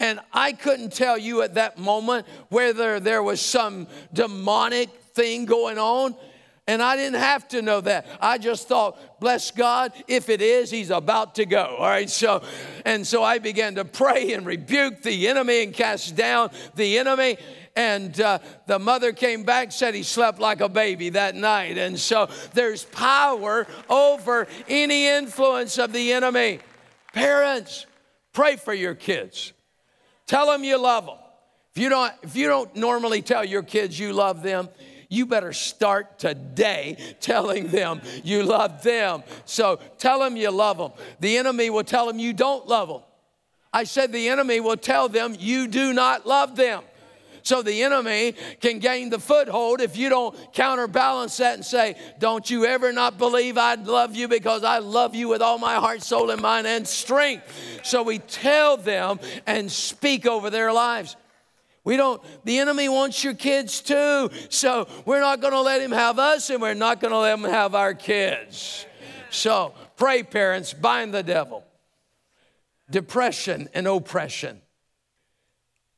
And 0.00 0.18
I 0.32 0.52
couldn't 0.52 0.92
tell 0.92 1.16
you 1.16 1.42
at 1.42 1.54
that 1.54 1.78
moment 1.78 2.26
whether 2.48 2.98
there 2.98 3.22
was 3.22 3.40
some 3.40 3.86
demonic 4.12 4.90
thing 5.14 5.44
going 5.44 5.78
on. 5.78 6.16
And 6.66 6.82
I 6.82 6.96
didn't 6.96 7.20
have 7.20 7.46
to 7.48 7.60
know 7.60 7.82
that. 7.82 8.06
I 8.22 8.38
just 8.38 8.68
thought, 8.68 9.20
bless 9.20 9.50
God, 9.50 9.92
if 10.08 10.30
it 10.30 10.40
is, 10.40 10.70
he's 10.70 10.90
about 10.90 11.34
to 11.34 11.44
go. 11.44 11.76
All 11.78 11.86
right, 11.86 12.08
so, 12.08 12.42
and 12.86 13.06
so 13.06 13.22
I 13.22 13.38
began 13.38 13.74
to 13.74 13.84
pray 13.84 14.32
and 14.32 14.46
rebuke 14.46 15.02
the 15.02 15.28
enemy 15.28 15.62
and 15.62 15.74
cast 15.74 16.16
down 16.16 16.50
the 16.74 16.98
enemy. 16.98 17.36
And 17.76 18.18
uh, 18.18 18.38
the 18.66 18.78
mother 18.78 19.12
came 19.12 19.42
back, 19.42 19.72
said 19.72 19.94
he 19.94 20.02
slept 20.02 20.38
like 20.38 20.62
a 20.62 20.68
baby 20.68 21.10
that 21.10 21.34
night. 21.34 21.76
And 21.76 21.98
so 21.98 22.30
there's 22.54 22.84
power 22.84 23.66
over 23.90 24.46
any 24.66 25.06
influence 25.08 25.76
of 25.76 25.92
the 25.92 26.12
enemy. 26.12 26.60
Parents, 27.12 27.84
pray 28.32 28.56
for 28.56 28.72
your 28.72 28.94
kids. 28.94 29.52
Tell 30.26 30.46
them 30.46 30.64
you 30.64 30.80
love 30.80 31.06
them. 31.06 31.18
If 31.74 31.82
you 31.82 31.88
don't, 31.90 32.12
if 32.22 32.36
you 32.36 32.46
don't 32.46 32.74
normally 32.74 33.20
tell 33.20 33.44
your 33.44 33.64
kids 33.64 33.98
you 33.98 34.14
love 34.14 34.42
them, 34.42 34.68
you 35.08 35.26
better 35.26 35.52
start 35.52 36.18
today 36.18 36.96
telling 37.20 37.68
them 37.68 38.00
you 38.22 38.42
love 38.42 38.82
them. 38.82 39.22
So 39.44 39.78
tell 39.98 40.20
them 40.20 40.36
you 40.36 40.50
love 40.50 40.78
them. 40.78 40.92
The 41.20 41.36
enemy 41.36 41.70
will 41.70 41.84
tell 41.84 42.06
them 42.06 42.18
you 42.18 42.32
don't 42.32 42.66
love 42.66 42.88
them. 42.88 43.02
I 43.72 43.84
said 43.84 44.12
the 44.12 44.28
enemy 44.28 44.60
will 44.60 44.76
tell 44.76 45.08
them 45.08 45.36
you 45.38 45.66
do 45.66 45.92
not 45.92 46.26
love 46.26 46.56
them. 46.56 46.82
So 47.44 47.60
the 47.60 47.82
enemy 47.82 48.34
can 48.60 48.78
gain 48.78 49.10
the 49.10 49.18
foothold 49.18 49.82
if 49.82 49.98
you 49.98 50.08
don't 50.08 50.34
counterbalance 50.54 51.36
that 51.36 51.54
and 51.54 51.64
say, 51.64 51.94
Don't 52.18 52.48
you 52.48 52.64
ever 52.64 52.90
not 52.90 53.18
believe 53.18 53.58
I 53.58 53.74
love 53.74 54.16
you 54.16 54.28
because 54.28 54.64
I 54.64 54.78
love 54.78 55.14
you 55.14 55.28
with 55.28 55.42
all 55.42 55.58
my 55.58 55.74
heart, 55.74 56.02
soul, 56.02 56.30
and 56.30 56.40
mind 56.40 56.66
and 56.66 56.88
strength. 56.88 57.44
So 57.82 58.02
we 58.02 58.18
tell 58.18 58.78
them 58.78 59.20
and 59.46 59.70
speak 59.70 60.26
over 60.26 60.48
their 60.48 60.72
lives. 60.72 61.16
We 61.84 61.98
don't, 61.98 62.22
the 62.44 62.58
enemy 62.58 62.88
wants 62.88 63.22
your 63.22 63.34
kids 63.34 63.82
too. 63.82 64.30
So 64.48 64.88
we're 65.04 65.20
not 65.20 65.42
going 65.42 65.52
to 65.52 65.60
let 65.60 65.82
him 65.82 65.92
have 65.92 66.18
us 66.18 66.48
and 66.48 66.60
we're 66.60 66.72
not 66.74 67.00
going 67.00 67.12
to 67.12 67.18
let 67.18 67.38
him 67.38 67.44
have 67.44 67.74
our 67.74 67.92
kids. 67.92 68.86
So 69.30 69.74
pray, 69.96 70.22
parents, 70.22 70.72
bind 70.72 71.12
the 71.12 71.22
devil. 71.22 71.62
Depression 72.90 73.68
and 73.74 73.86
oppression. 73.86 74.62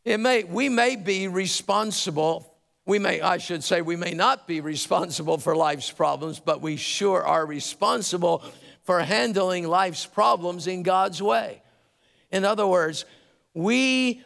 It 0.05 0.19
may, 0.19 0.45
we 0.45 0.69
may 0.69 0.97
be 0.97 1.29
responsible. 1.29 2.53
We 2.85 2.99
may, 2.99 3.21
I 3.21 3.39
should 3.39 3.63
say, 3.63 3.81
we 3.81 3.97
may 3.97 4.13
not 4.13 4.47
be 4.47 4.61
responsible 4.61 5.39
for 5.39 5.57
life's 5.57 5.91
problems, 5.91 6.41
but 6.41 6.61
we 6.61 6.77
sure 6.77 7.25
are 7.25 7.47
responsible 7.47 8.43
for 8.83 9.01
handling 9.01 9.67
life's 9.67 10.07
problems 10.07 10.67
in 10.67 10.85
God's 10.85 11.21
way. 11.21 11.63
In 12.31 12.45
other 12.45 12.67
words, 12.67 13.05
we 13.53 14.23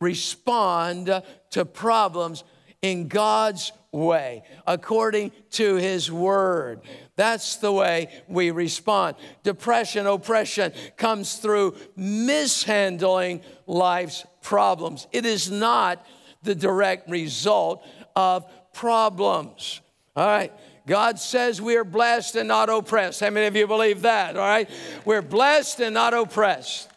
respond 0.00 1.22
to 1.50 1.64
problems 1.64 2.44
in 2.82 3.08
God's 3.08 3.72
way, 3.92 4.42
according 4.66 5.32
to 5.50 5.76
His 5.76 6.10
Word. 6.10 6.80
That's 7.16 7.56
the 7.56 7.72
way 7.72 8.08
we 8.28 8.50
respond. 8.50 9.16
Depression, 9.42 10.06
oppression 10.06 10.72
comes 10.96 11.36
through 11.36 11.76
mishandling 11.96 13.42
life's 13.66 14.24
problems. 14.42 15.06
It 15.12 15.26
is 15.26 15.50
not 15.50 16.04
the 16.42 16.54
direct 16.54 17.10
result 17.10 17.84
of 18.16 18.50
problems. 18.72 19.80
All 20.16 20.26
right. 20.26 20.52
God 20.86 21.18
says 21.18 21.60
we 21.60 21.76
are 21.76 21.84
blessed 21.84 22.36
and 22.36 22.48
not 22.48 22.68
oppressed. 22.70 23.20
How 23.20 23.30
many 23.30 23.46
of 23.46 23.54
you 23.54 23.66
believe 23.66 24.02
that? 24.02 24.36
All 24.36 24.42
right. 24.42 24.68
We're 25.04 25.22
blessed 25.22 25.80
and 25.80 25.94
not 25.94 26.14
oppressed. 26.14 26.88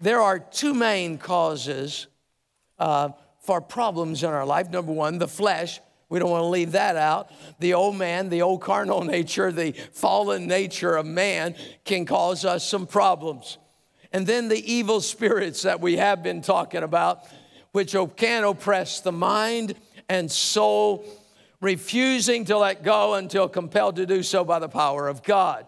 There 0.00 0.20
are 0.20 0.38
two 0.38 0.74
main 0.74 1.16
causes 1.16 2.08
uh, 2.78 3.10
for 3.40 3.60
problems 3.60 4.22
in 4.22 4.30
our 4.30 4.46
life. 4.46 4.70
Number 4.70 4.92
one, 4.92 5.18
the 5.18 5.28
flesh. 5.28 5.80
We 6.08 6.18
don't 6.18 6.30
want 6.30 6.42
to 6.42 6.48
leave 6.48 6.72
that 6.72 6.96
out. 6.96 7.30
The 7.58 7.74
old 7.74 7.96
man, 7.96 8.28
the 8.28 8.42
old 8.42 8.60
carnal 8.60 9.02
nature, 9.04 9.50
the 9.50 9.72
fallen 9.92 10.46
nature 10.46 10.96
of 10.96 11.06
man 11.06 11.54
can 11.84 12.06
cause 12.06 12.44
us 12.44 12.66
some 12.66 12.86
problems. 12.86 13.58
And 14.12 14.26
then 14.26 14.48
the 14.48 14.72
evil 14.72 15.00
spirits 15.00 15.62
that 15.62 15.80
we 15.80 15.96
have 15.96 16.22
been 16.22 16.40
talking 16.40 16.82
about, 16.82 17.24
which 17.72 17.96
can 18.16 18.44
oppress 18.44 19.00
the 19.00 19.10
mind 19.10 19.74
and 20.08 20.30
soul, 20.30 21.04
refusing 21.60 22.44
to 22.44 22.56
let 22.56 22.84
go 22.84 23.14
until 23.14 23.48
compelled 23.48 23.96
to 23.96 24.06
do 24.06 24.22
so 24.22 24.44
by 24.44 24.60
the 24.60 24.68
power 24.68 25.08
of 25.08 25.22
God. 25.22 25.66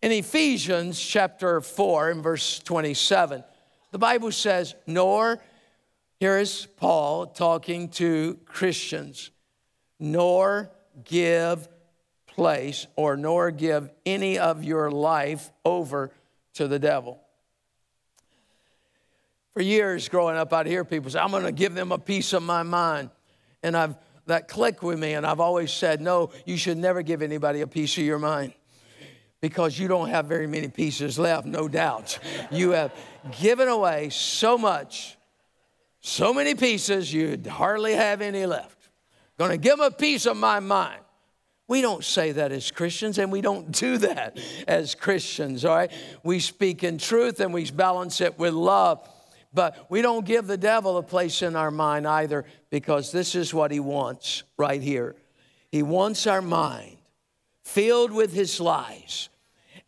In 0.00 0.12
Ephesians 0.12 1.00
chapter 1.00 1.60
4, 1.60 2.10
in 2.10 2.22
verse 2.22 2.60
27, 2.60 3.42
the 3.90 3.98
Bible 3.98 4.30
says, 4.30 4.74
Nor 4.86 5.40
here 6.24 6.38
is 6.38 6.66
Paul 6.78 7.26
talking 7.26 7.90
to 7.90 8.38
Christians, 8.46 9.30
nor 10.00 10.70
give 11.04 11.68
place 12.26 12.86
or 12.96 13.18
nor 13.18 13.50
give 13.50 13.90
any 14.06 14.38
of 14.38 14.64
your 14.64 14.90
life 14.90 15.52
over 15.66 16.10
to 16.54 16.66
the 16.66 16.78
devil. 16.78 17.20
For 19.52 19.60
years 19.60 20.08
growing 20.08 20.38
up 20.38 20.50
I'd 20.54 20.66
hear 20.66 20.82
people 20.82 21.10
say, 21.10 21.18
I'm 21.18 21.30
going 21.30 21.42
to 21.42 21.52
give 21.52 21.74
them 21.74 21.92
a 21.92 21.98
piece 21.98 22.32
of 22.32 22.42
my 22.42 22.62
mind. 22.62 23.10
And 23.62 23.76
I've 23.76 23.94
that 24.24 24.48
clicked 24.48 24.82
with 24.82 24.98
me, 24.98 25.12
and 25.12 25.26
I've 25.26 25.40
always 25.40 25.70
said, 25.72 26.00
no, 26.00 26.30
you 26.46 26.56
should 26.56 26.78
never 26.78 27.02
give 27.02 27.20
anybody 27.20 27.60
a 27.60 27.66
piece 27.66 27.98
of 27.98 28.04
your 28.04 28.18
mind 28.18 28.54
because 29.42 29.78
you 29.78 29.88
don't 29.88 30.08
have 30.08 30.24
very 30.24 30.46
many 30.46 30.68
pieces 30.68 31.18
left, 31.18 31.44
no 31.44 31.68
doubt. 31.68 32.18
You 32.50 32.70
have 32.70 32.94
given 33.42 33.68
away 33.68 34.08
so 34.08 34.56
much 34.56 35.18
so 36.06 36.34
many 36.34 36.54
pieces, 36.54 37.10
you'd 37.14 37.46
hardly 37.46 37.94
have 37.94 38.20
any 38.20 38.44
left. 38.44 38.90
Gonna 39.38 39.56
give 39.56 39.78
them 39.78 39.86
a 39.86 39.90
piece 39.90 40.26
of 40.26 40.36
my 40.36 40.60
mind. 40.60 41.00
We 41.66 41.80
don't 41.80 42.04
say 42.04 42.32
that 42.32 42.52
as 42.52 42.70
Christians, 42.70 43.16
and 43.16 43.32
we 43.32 43.40
don't 43.40 43.72
do 43.72 43.96
that 43.96 44.38
as 44.68 44.94
Christians, 44.94 45.64
all 45.64 45.74
right? 45.74 45.90
We 46.22 46.40
speak 46.40 46.84
in 46.84 46.98
truth 46.98 47.40
and 47.40 47.54
we 47.54 47.70
balance 47.70 48.20
it 48.20 48.38
with 48.38 48.52
love. 48.52 49.08
But 49.54 49.86
we 49.88 50.02
don't 50.02 50.26
give 50.26 50.46
the 50.46 50.58
devil 50.58 50.98
a 50.98 51.02
place 51.02 51.40
in 51.40 51.56
our 51.56 51.70
mind 51.70 52.06
either 52.06 52.44
because 52.68 53.10
this 53.10 53.34
is 53.34 53.54
what 53.54 53.70
he 53.70 53.80
wants 53.80 54.42
right 54.58 54.82
here. 54.82 55.16
He 55.72 55.82
wants 55.82 56.26
our 56.26 56.42
mind 56.42 56.98
filled 57.62 58.12
with 58.12 58.34
his 58.34 58.60
lies. 58.60 59.30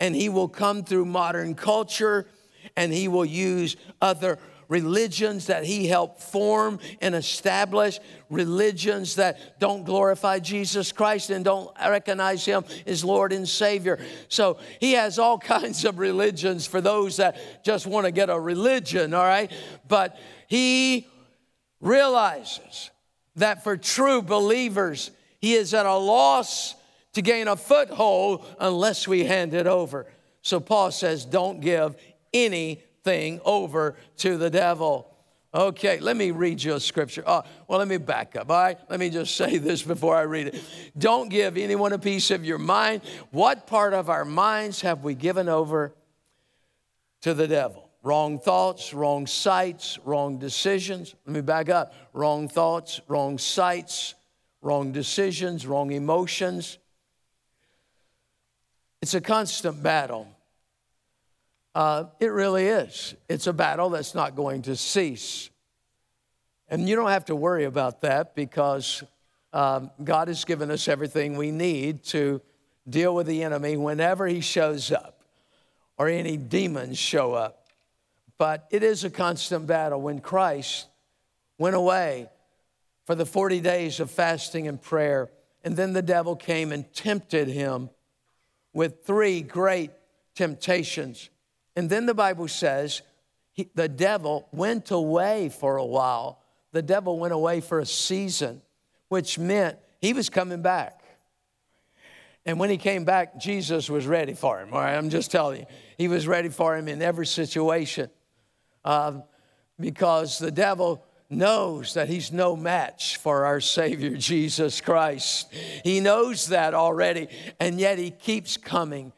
And 0.00 0.16
he 0.16 0.31
will 0.31 0.48
come 0.48 0.83
through 0.83 1.05
modern 1.05 1.55
culture 1.55 2.26
and 2.74 2.90
he 2.90 3.07
will 3.07 3.26
use 3.26 3.76
other 4.00 4.38
religions 4.68 5.46
that 5.46 5.64
he 5.64 5.87
helped 5.87 6.22
form 6.22 6.79
and 7.00 7.14
establish, 7.14 7.98
religions 8.31 9.16
that 9.16 9.61
don't 9.61 9.85
glorify 9.85 10.38
Jesus 10.38 10.92
Christ 10.92 11.31
and 11.31 11.44
don't 11.44 11.70
recognize 11.79 12.44
him 12.44 12.64
as 12.87 13.05
Lord 13.05 13.33
and 13.33 13.48
Savior. 13.48 13.98
So 14.29 14.59
he 14.81 14.92
has 14.92 15.18
all 15.18 15.38
kinds 15.57 15.85
of 15.85 15.98
religions 15.98 16.66
for 16.66 16.81
those 16.81 17.16
that 17.16 17.64
just 17.64 17.87
want 17.87 18.07
to 18.07 18.12
get 18.12 18.31
a 18.31 18.38
religion, 18.38 19.14
all 19.14 19.24
right? 19.24 19.50
But 19.88 20.18
he 20.48 21.07
realizes 21.81 22.90
that 23.37 23.62
for 23.62 23.76
true 23.76 24.22
believers, 24.22 25.11
he 25.40 25.55
is 25.55 25.74
at 25.74 25.87
a 25.87 25.94
loss 25.94 26.74
to 27.12 27.22
gain 27.22 27.48
a 27.48 27.57
foothold 27.57 28.44
unless 28.59 29.07
we 29.07 29.24
hand 29.24 29.55
it 29.55 29.66
over. 29.66 30.07
So 30.42 30.61
Paul 30.61 30.90
says, 30.90 31.24
don't 31.24 31.61
give 31.61 31.96
anything 33.07 33.40
over 33.45 33.97
to 34.19 34.37
the 34.37 34.51
devil. 34.51 35.12
Okay, 35.55 35.99
let 36.01 36.16
me 36.16 36.33
read 36.33 36.62
you 36.62 36.75
a 36.75 36.81
scripture. 36.81 37.23
Oh, 37.27 37.42
well, 37.66 37.79
let 37.79 37.88
me 37.88 37.97
back 37.97 38.37
up. 38.37 38.51
All 38.51 38.62
right, 38.62 38.79
let 38.90 39.01
me 39.01 39.11
just 39.11 39.37
say 39.37 39.59
this 39.59 39.83
before 39.83 40.16
I 40.16 40.23
read 40.23 40.49
it. 40.49 40.62
Don't 40.99 41.29
give 41.29 41.57
anyone 41.57 41.92
a 41.92 41.99
piece 41.99 42.31
of 42.31 42.45
your 42.45 42.59
mind. 42.59 43.03
What 43.31 43.66
part 43.66 43.95
of 43.95 44.11
our 44.11 44.25
minds 44.25 44.83
have 44.83 45.03
we 45.03 45.14
given 45.14 45.49
over 45.49 45.95
to 47.23 47.33
the 47.33 47.49
devil? 47.49 47.88
Wrong 48.03 48.38
thoughts, 48.38 48.95
wrong 48.95 49.27
sights, 49.27 49.99
wrong 50.05 50.38
decisions. 50.38 51.14
Let 51.27 51.35
me 51.35 51.40
back 51.40 51.69
up. 51.69 51.92
Wrong 52.12 52.49
thoughts, 52.49 53.01
wrong 53.09 53.37
sights, 53.37 54.14
wrong 54.62 54.92
decisions, 54.92 55.66
wrong 55.66 55.90
emotions. 55.90 56.79
It's 59.03 59.14
a 59.14 59.21
constant 59.21 59.83
battle. 59.83 60.36
Uh, 61.77 62.07
it 62.21 62.29
really 62.29 62.69
is. 62.69 63.15
It's 63.29 63.47
a 63.47 63.53
battle 63.53 63.91
that's 63.91 64.15
not 64.15 64.35
going 64.35 64.62
to 64.62 64.77
cease. 64.77 65.51
And 66.71 66.89
you 66.89 66.97
don't 66.97 67.11
have 67.11 67.27
to 67.27 67.37
worry 67.37 67.65
about 67.65 68.01
that 68.01 68.35
because 68.35 69.05
um, 69.53 69.91
God 70.03 70.29
has 70.29 70.47
given 70.47 70.71
us 70.71 70.89
everything 70.89 71.37
we 71.37 71.51
need 71.51 72.03
to 72.05 72.41
deal 72.89 73.15
with 73.15 73.27
the 73.27 73.43
enemy 73.43 73.77
whenever 73.77 74.27
he 74.27 74.41
shows 74.41 74.91
up 74.91 75.21
or 75.99 76.09
any 76.09 76.39
demons 76.39 76.97
show 76.97 77.35
up. 77.35 77.67
But 78.39 78.67
it 78.71 78.83
is 78.83 79.05
a 79.05 79.11
constant 79.11 79.67
battle. 79.67 80.01
When 80.01 80.21
Christ 80.21 80.87
went 81.59 81.77
away 81.77 82.31
for 83.05 83.15
the 83.15 83.27
40 83.27 83.61
days 83.61 84.01
of 84.01 84.11
fasting 84.11 84.67
and 84.67 84.81
prayer, 84.81 85.29
and 85.62 85.77
then 85.77 85.93
the 85.93 86.01
devil 86.01 86.37
came 86.37 86.73
and 86.73 86.91
tempted 86.95 87.49
him 87.49 87.91
with 88.73 89.05
three 89.05 89.43
great 89.43 89.91
temptations. 90.35 91.29
And 91.77 91.91
then 91.91 92.07
the 92.07 92.15
Bible 92.15 92.49
says 92.49 93.03
he, 93.53 93.69
the 93.75 93.89
devil 93.89 94.49
went 94.51 94.91
away 94.91 95.51
for 95.51 95.77
a 95.77 95.85
while. 95.85 96.43
The 96.73 96.83
devil 96.83 97.19
went 97.19 97.35
away 97.35 97.61
for 97.61 97.79
a 97.79 97.87
season, 97.87 98.62
which 99.09 99.39
meant 99.39 99.79
he 100.01 100.15
was 100.15 100.31
coming 100.31 100.62
back. 100.62 101.03
And 102.47 102.59
when 102.59 102.71
he 102.71 102.79
came 102.79 103.05
back, 103.05 103.39
Jesus 103.39 103.91
was 103.91 104.07
ready 104.07 104.33
for 104.33 104.61
him. 104.61 104.73
All 104.73 104.81
right, 104.81 104.95
I'm 104.95 105.11
just 105.11 105.31
telling 105.31 105.61
you, 105.61 105.67
he 105.99 106.09
was 106.09 106.27
ready 106.27 106.49
for 106.49 106.77
him 106.77 106.87
in 106.89 107.03
every 107.03 107.27
situation 107.27 108.09
um, 108.85 109.25
because 109.79 110.39
the 110.39 110.53
devil 110.53 111.05
knows 111.29 111.95
that 111.95 112.09
he's 112.09 112.31
no 112.33 112.55
match 112.55 113.17
for 113.17 113.45
our 113.45 113.61
Savior 113.61 114.17
Jesus 114.17 114.81
Christ. 114.81 115.53
He 115.83 116.01
knows 116.01 116.47
that 116.49 116.73
already, 116.73 117.29
and 117.59 117.81
yet 117.81 117.99
he 117.99 118.11
keeps 118.12 118.57
coming. 118.57 119.12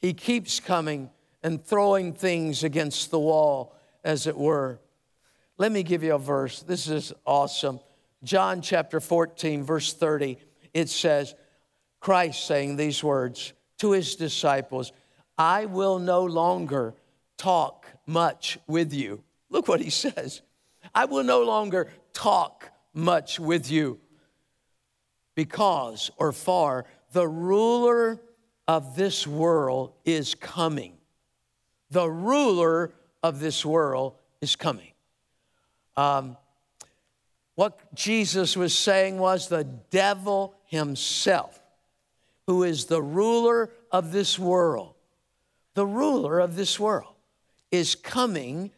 He 0.00 0.14
keeps 0.14 0.58
coming 0.58 1.10
and 1.42 1.64
throwing 1.64 2.12
things 2.12 2.64
against 2.64 3.10
the 3.10 3.18
wall, 3.18 3.74
as 4.04 4.26
it 4.26 4.36
were. 4.36 4.80
Let 5.58 5.72
me 5.72 5.82
give 5.82 6.02
you 6.02 6.14
a 6.14 6.18
verse. 6.18 6.62
This 6.62 6.88
is 6.88 7.12
awesome. 7.24 7.80
John 8.24 8.62
chapter 8.62 9.00
14, 9.00 9.64
verse 9.64 9.92
30, 9.92 10.38
it 10.72 10.88
says, 10.88 11.34
Christ 12.00 12.46
saying 12.46 12.76
these 12.76 13.02
words 13.02 13.52
to 13.78 13.92
his 13.92 14.16
disciples 14.16 14.92
I 15.38 15.66
will 15.66 15.98
no 15.98 16.24
longer 16.24 16.94
talk 17.36 17.86
much 18.06 18.58
with 18.66 18.92
you. 18.92 19.22
Look 19.50 19.68
what 19.68 19.80
he 19.80 19.90
says. 19.90 20.42
I 20.94 21.06
will 21.06 21.24
no 21.24 21.42
longer 21.42 21.90
talk 22.12 22.70
much 22.92 23.40
with 23.40 23.70
you 23.70 23.98
because, 25.34 26.10
or 26.16 26.32
for, 26.32 26.84
the 27.12 27.26
ruler 27.26 28.20
of 28.68 28.94
this 28.96 29.26
world 29.26 29.94
is 30.04 30.34
coming 30.34 30.98
the 31.92 32.08
ruler 32.08 32.92
of 33.22 33.38
this 33.38 33.64
world 33.64 34.14
is 34.40 34.56
coming. 34.56 34.92
Um, 35.96 36.38
what 37.54 37.94
Jesus 37.94 38.56
was 38.56 38.76
saying 38.76 39.18
was 39.18 39.48
the 39.48 39.64
devil 39.90 40.54
himself, 40.64 41.60
who 42.46 42.62
is 42.62 42.86
the 42.86 43.02
ruler 43.02 43.70
of 43.90 44.10
this 44.10 44.38
world, 44.38 44.94
the 45.74 45.86
ruler 45.86 46.40
of 46.40 46.56
this 46.56 46.80
world 46.80 47.14
is 47.70 47.94
coming. 47.94 48.70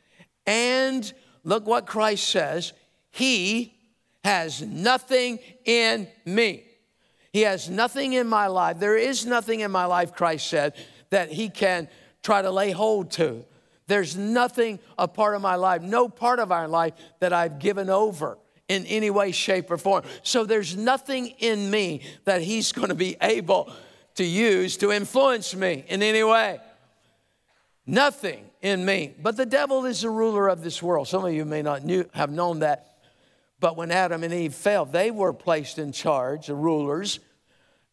And 0.45 1.11
look 1.45 1.67
what 1.67 1.87
Christ 1.87 2.29
says 2.29 2.73
He 3.13 3.75
has 4.25 4.61
nothing 4.61 5.39
in 5.65 6.09
me. 6.25 6.65
He 7.33 7.43
has 7.43 7.71
nothing 7.71 8.13
in 8.15 8.27
my 8.27 8.49
life. 8.49 8.81
There 8.81 8.97
is 8.97 9.25
nothing 9.25 9.61
in 9.61 9.71
my 9.71 9.85
life, 9.85 10.15
Christ 10.15 10.49
said, 10.49 10.75
that 11.11 11.31
He 11.31 11.49
can 11.49 11.89
try 12.25 12.43
to 12.43 12.51
lay 12.51 12.73
hold 12.73 13.13
to. 13.13 13.45
There's 13.87 14.17
nothing 14.17 14.81
a 14.99 15.07
part 15.07 15.37
of 15.37 15.43
my 15.43 15.57
life, 15.57 15.83
no 15.83 16.09
part 16.09 16.41
of 16.41 16.51
our 16.51 16.67
life 16.67 16.95
that 17.21 17.33
I've 17.33 17.59
given 17.59 17.91
over 17.91 18.39
in 18.67 18.87
any 18.87 19.11
way, 19.11 19.31
shape, 19.31 19.71
or 19.71 19.77
form. 19.77 20.05
So 20.23 20.45
there's 20.45 20.75
nothing 20.75 21.29
in 21.39 21.71
me 21.71 22.01
that 22.25 22.41
He's 22.41 22.73
going 22.73 22.89
to 22.89 22.95
be 22.95 23.17
able 23.21 23.71
to 24.15 24.25
use 24.25 24.79
to 24.79 24.91
influence 24.91 25.55
me 25.55 25.85
in 25.87 26.03
any 26.03 26.23
way. 26.23 26.61
Nothing 27.87 28.47
in 28.63 28.83
me. 28.85 29.15
But 29.21 29.37
the 29.37 29.45
devil 29.45 29.85
is 29.85 30.01
the 30.01 30.09
ruler 30.09 30.49
of 30.49 30.63
this 30.63 30.83
world. 30.83 31.07
Some 31.07 31.27
of 31.27 31.35
you 31.35 31.45
may 31.45 31.61
not 31.61 31.85
knew, 31.85 32.09
have 32.15 32.31
known 32.31 32.61
that. 32.61 32.97
But 33.61 33.77
when 33.77 33.91
Adam 33.91 34.25
and 34.25 34.33
Eve 34.33 34.55
fell, 34.55 34.87
they 34.87 35.11
were 35.11 35.35
placed 35.35 35.79
in 35.79 35.93
charge, 35.93 36.47
the 36.47 36.55
rulers. 36.55 37.21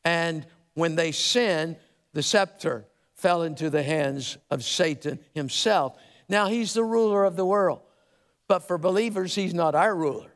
And 0.05 0.45
when 0.73 0.95
they 0.95 1.11
sinned, 1.11 1.75
the 2.13 2.23
scepter 2.23 2.85
fell 3.21 3.43
into 3.43 3.69
the 3.69 3.83
hands 3.83 4.37
of 4.49 4.63
Satan 4.63 5.19
himself. 5.33 5.95
Now 6.27 6.47
he's 6.47 6.73
the 6.73 6.83
ruler 6.83 7.23
of 7.23 7.35
the 7.35 7.45
world. 7.45 7.81
But 8.47 8.67
for 8.67 8.77
believers, 8.77 9.35
he's 9.35 9.53
not 9.53 9.75
our 9.75 9.95
ruler. 9.95 10.33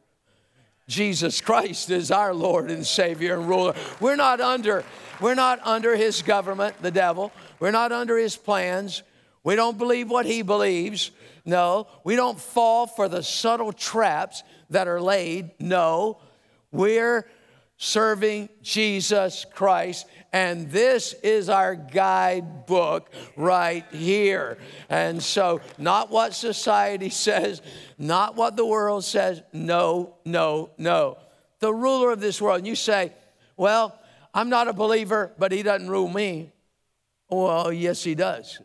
Jesus 0.88 1.42
Christ 1.42 1.90
is 1.90 2.12
our 2.12 2.34
Lord 2.34 2.70
and 2.70 2.86
Savior 2.86 3.34
and 3.34 3.50
ruler. 3.50 3.74
We're 4.00 4.16
not 4.16 4.40
under 4.40 4.84
we're 5.20 5.36
not 5.36 5.60
under 5.64 5.96
his 5.96 6.22
government, 6.22 6.76
the 6.82 6.92
devil. 6.92 7.32
We're 7.60 7.72
not 7.72 7.92
under 7.92 8.18
his 8.18 8.36
plans. 8.36 9.02
We 9.44 9.56
don't 9.56 9.78
believe 9.78 10.10
what 10.10 10.26
he 10.26 10.42
believes. 10.42 11.12
No, 11.46 11.88
we 12.04 12.16
don't 12.16 12.40
fall 12.40 12.86
for 12.86 13.08
the 13.08 13.24
subtle 13.24 13.72
traps 13.72 14.44
that 14.70 14.88
are 14.88 15.02
laid. 15.02 15.52
No, 15.60 16.20
we're 16.72 17.28
serving 17.78 18.50
Jesus 18.62 19.46
Christ. 19.54 20.08
And 20.32 20.70
this 20.70 21.14
is 21.24 21.50
our 21.50 21.76
guidebook 21.76 23.10
right 23.36 23.86
here. 23.92 24.58
And 24.90 25.22
so, 25.22 25.62
not 25.78 26.12
what 26.12 26.34
society 26.34 27.10
says, 27.28 27.62
not 27.98 28.36
what 28.36 28.56
the 28.56 28.66
world 28.66 29.04
says. 29.04 29.42
No, 29.54 30.16
no, 30.26 30.72
no. 30.78 31.18
The 31.60 31.74
ruler 31.74 32.12
of 32.12 32.20
this 32.20 32.42
world. 32.42 32.60
And 32.60 32.68
you 32.68 32.76
say, 32.76 33.14
well, 33.58 33.98
I'm 34.34 34.50
not 34.50 34.68
a 34.68 34.74
believer, 34.74 35.32
but 35.40 35.52
he 35.52 35.64
doesn't 35.64 35.90
rule 35.90 36.10
me. 36.10 36.52
Well, 37.30 37.72
yes, 37.72 38.04
he 38.04 38.16
does. 38.16 38.60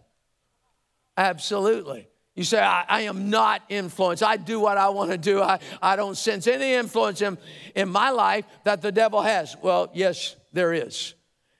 Absolutely. 1.17 2.10
You 2.41 2.45
say, 2.45 2.59
I, 2.59 2.87
I, 2.89 3.01
am 3.03 3.29
not 3.29 3.61
influenced. 3.69 4.23
I 4.23 4.39
do 4.39 4.61
what 4.61 4.79
I 4.79 4.89
want 4.89 5.11
to 5.11 5.19
do. 5.19 5.43
I, 5.43 5.59
I 5.83 5.95
don't 5.95 6.17
sense 6.17 6.47
any 6.47 6.73
influence 6.73 7.21
in, 7.21 7.37
in 7.75 7.91
my 7.91 8.09
life 8.09 8.47
that 8.65 8.81
the 8.81 8.91
devil 8.91 9.21
has. 9.21 9.59
Well, 9.61 9.91
yes, 9.93 10.37
there 10.51 10.73
is. 10.73 11.13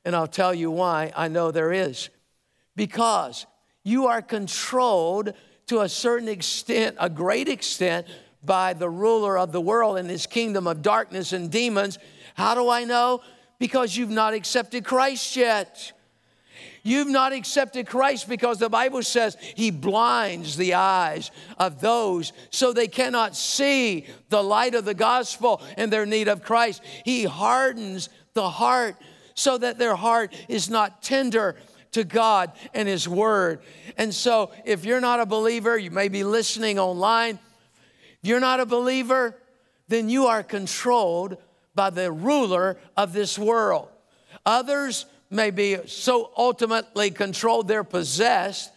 And 0.07 0.17
I'll 0.17 0.27
tell 0.27 0.55
you 0.55 0.71
why 0.71 1.13
I 1.15 1.29
know 1.29 1.51
there 1.51 1.71
is. 1.71 2.09
Because 2.77 3.45
you 3.85 4.07
are 4.07 4.23
controlled 4.23 5.35
to 5.67 5.81
a 5.83 5.89
certain 5.91 6.29
extent, 6.29 6.97
a 6.99 7.11
great 7.11 7.51
extent, 7.51 8.07
by 8.43 8.73
the 8.73 8.89
ruler 8.89 9.37
of 9.37 9.53
the 9.53 9.61
world 9.61 9.99
and 9.99 10.09
his 10.09 10.27
kingdom 10.27 10.67
of 10.67 10.81
darkness 10.81 11.35
and 11.35 11.51
demons. 11.51 11.99
How 12.37 12.55
do 12.55 12.71
I 12.71 12.85
know? 12.85 13.21
Because 13.59 13.99
you've 13.99 14.09
not 14.09 14.33
accepted 14.33 14.87
Christ 14.87 15.37
yet. 15.37 15.93
You've 16.83 17.09
not 17.09 17.33
accepted 17.33 17.87
Christ 17.87 18.29
because 18.29 18.59
the 18.59 18.69
Bible 18.69 19.03
says 19.03 19.37
He 19.41 19.71
blinds 19.71 20.57
the 20.57 20.75
eyes 20.75 21.31
of 21.59 21.81
those 21.81 22.33
so 22.51 22.73
they 22.73 22.89
cannot 22.89 23.37
see 23.37 24.07
the 24.29 24.43
light 24.43 24.75
of 24.75 24.85
the 24.85 24.95
gospel 24.95 25.63
and 25.77 25.93
their 25.93 26.07
need 26.07 26.29
of 26.29 26.43
Christ. 26.43 26.83
He 27.05 27.25
hardens 27.25 28.09
the 28.35 28.49
heart 28.49 28.97
so 29.35 29.59
that 29.59 29.79
their 29.79 29.95
heart 29.95 30.35
is 30.49 30.71
not 30.71 31.03
tender 31.03 31.57
to 31.93 32.05
God 32.05 32.53
and 32.73 32.89
His 32.89 33.09
Word. 33.09 33.61
And 33.97 34.15
so, 34.15 34.53
if 34.65 34.85
you're 34.85 35.01
not 35.01 35.21
a 35.21 35.27
believer, 35.27 35.77
you 35.77 35.91
may 35.91 36.09
be 36.09 36.25
listening 36.25 36.79
online. 36.79 37.39
If 38.23 38.29
you're 38.29 38.41
not 38.41 38.61
a 38.61 38.67
believer, 38.67 39.37
then 39.89 40.09
you 40.09 40.27
are 40.27 40.43
controlled 40.43 41.37
by 41.75 41.91
the 41.91 42.13
ruler 42.13 42.79
of 42.97 43.13
this 43.13 43.39
world. 43.39 43.89
Others 44.47 45.07
may 45.31 45.51
be 45.51 45.79
so 45.87 46.33
ultimately 46.37 47.11
controlled 47.11 47.69
they're 47.69 47.85
possessed, 47.85 48.71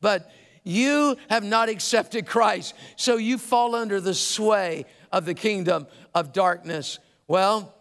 but 0.00 0.30
you 0.62 1.16
have 1.28 1.44
not 1.44 1.68
accepted 1.68 2.26
Christ. 2.26 2.74
So 2.96 3.16
you 3.16 3.38
fall 3.38 3.74
under 3.74 4.00
the 4.00 4.14
sway 4.14 4.86
of 5.12 5.24
the 5.24 5.34
kingdom 5.34 5.86
of 6.14 6.32
darkness. 6.32 6.98
Well, 7.28 7.74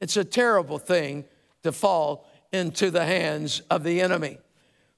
it's 0.00 0.16
a 0.16 0.24
terrible 0.24 0.78
thing 0.78 1.24
to 1.62 1.72
fall 1.72 2.28
into 2.52 2.90
the 2.90 3.04
hands 3.04 3.62
of 3.70 3.84
the 3.84 4.00
enemy. 4.00 4.38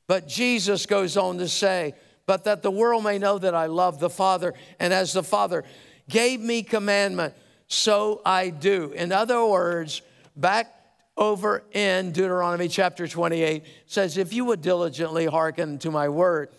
But 0.06 0.28
Jesus 0.28 0.86
goes 0.86 1.16
on 1.16 1.38
to 1.38 1.48
say, 1.48 1.94
but 2.26 2.44
that 2.44 2.62
the 2.62 2.70
world 2.70 3.04
may 3.04 3.18
know 3.18 3.38
that 3.38 3.54
I 3.54 3.66
love 3.66 3.98
the 3.98 4.10
Father. 4.10 4.54
And 4.78 4.92
as 4.92 5.12
the 5.12 5.22
Father 5.22 5.64
gave 6.08 6.40
me 6.40 6.62
commandment, 6.62 7.34
so 7.66 8.20
I 8.24 8.50
do. 8.50 8.92
In 8.92 9.12
other 9.12 9.44
words, 9.44 10.02
back 10.36 10.79
over 11.16 11.64
in 11.72 12.12
Deuteronomy 12.12 12.68
chapter 12.68 13.06
28 13.06 13.64
says, 13.86 14.16
If 14.16 14.32
you 14.32 14.44
would 14.46 14.62
diligently 14.62 15.26
hearken 15.26 15.78
to 15.78 15.90
my 15.90 16.08
word, 16.08 16.50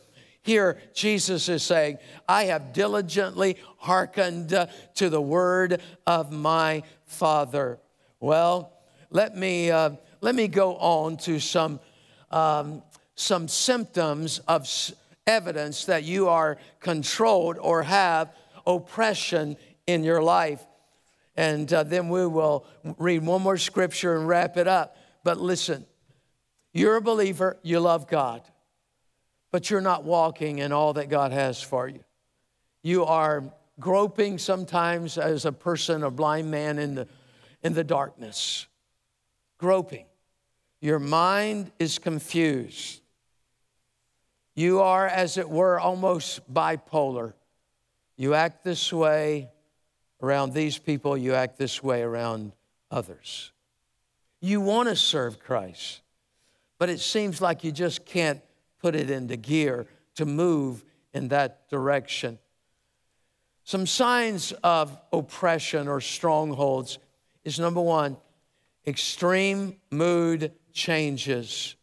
here, 0.43 0.79
Jesus 0.93 1.49
is 1.49 1.61
saying, 1.61 1.99
I 2.27 2.45
have 2.45 2.73
diligently 2.73 3.57
hearkened 3.77 4.49
to 4.95 5.09
the 5.09 5.21
word 5.21 5.81
of 6.07 6.31
my 6.31 6.81
Father. 7.05 7.79
Well, 8.19 8.73
let 9.11 9.35
me, 9.35 9.69
uh, 9.69 9.91
let 10.21 10.33
me 10.33 10.47
go 10.47 10.77
on 10.77 11.17
to 11.17 11.39
some, 11.39 11.79
um, 12.31 12.81
some 13.13 13.47
symptoms 13.47 14.39
of 14.47 14.67
evidence 15.27 15.85
that 15.85 16.03
you 16.03 16.27
are 16.27 16.57
controlled 16.79 17.57
or 17.59 17.83
have 17.83 18.33
oppression 18.65 19.57
in 19.85 20.03
your 20.03 20.23
life. 20.23 20.65
And 21.35 21.71
uh, 21.71 21.83
then 21.83 22.09
we 22.09 22.27
will 22.27 22.65
read 22.97 23.23
one 23.23 23.41
more 23.41 23.57
scripture 23.57 24.17
and 24.17 24.27
wrap 24.27 24.57
it 24.57 24.67
up. 24.67 24.97
But 25.23 25.39
listen, 25.39 25.85
you're 26.73 26.97
a 26.97 27.01
believer, 27.01 27.57
you 27.63 27.79
love 27.79 28.07
God 28.07 28.41
but 29.51 29.69
you're 29.69 29.81
not 29.81 30.03
walking 30.03 30.59
in 30.59 30.71
all 30.71 30.93
that 30.93 31.09
God 31.09 31.31
has 31.31 31.61
for 31.61 31.87
you. 31.87 32.03
You 32.81 33.05
are 33.05 33.43
groping 33.79 34.37
sometimes 34.37 35.17
as 35.17 35.45
a 35.45 35.51
person, 35.51 36.03
a 36.03 36.09
blind 36.09 36.49
man 36.49 36.79
in 36.79 36.95
the, 36.95 37.07
in 37.61 37.73
the 37.73 37.83
darkness. 37.83 38.65
Groping. 39.57 40.05
Your 40.79 40.99
mind 40.99 41.71
is 41.77 41.99
confused. 41.99 43.01
You 44.55 44.81
are, 44.81 45.05
as 45.05 45.37
it 45.37 45.49
were, 45.49 45.79
almost 45.79 46.51
bipolar. 46.51 47.33
You 48.15 48.33
act 48.33 48.63
this 48.63 48.91
way 48.91 49.49
around 50.21 50.53
these 50.53 50.77
people, 50.77 51.17
you 51.17 51.33
act 51.33 51.57
this 51.57 51.81
way 51.81 52.01
around 52.01 52.53
others. 52.89 53.51
You 54.39 54.61
want 54.61 54.89
to 54.89 54.95
serve 54.95 55.39
Christ, 55.39 56.01
but 56.77 56.89
it 56.89 56.99
seems 56.99 57.41
like 57.41 57.63
you 57.63 57.71
just 57.71 58.05
can't 58.05 58.41
put 58.79 58.95
it 58.95 59.09
into 59.09 59.37
gear 59.37 59.85
to 60.15 60.25
move 60.25 60.83
in 61.13 61.27
that 61.29 61.69
direction. 61.69 62.39
Some 63.63 63.85
signs 63.85 64.51
of 64.63 64.97
oppression 65.13 65.87
or 65.87 66.01
strongholds 66.01 66.97
is 67.43 67.59
number 67.59 67.81
one, 67.81 68.17
extreme 68.85 69.77
mood 69.91 70.51
changes. 70.73 71.75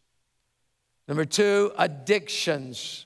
Number 1.07 1.25
two, 1.25 1.71
addictions 1.77 3.05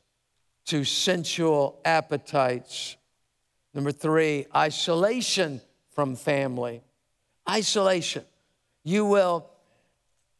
to 0.65 0.83
sensual 0.83 1.79
appetites. 1.85 2.97
Number 3.73 3.91
three, 3.91 4.45
isolation 4.55 5.61
from 5.91 6.15
family. 6.15 6.81
Isolation. 7.49 8.23
You 8.83 9.05
will 9.05 9.49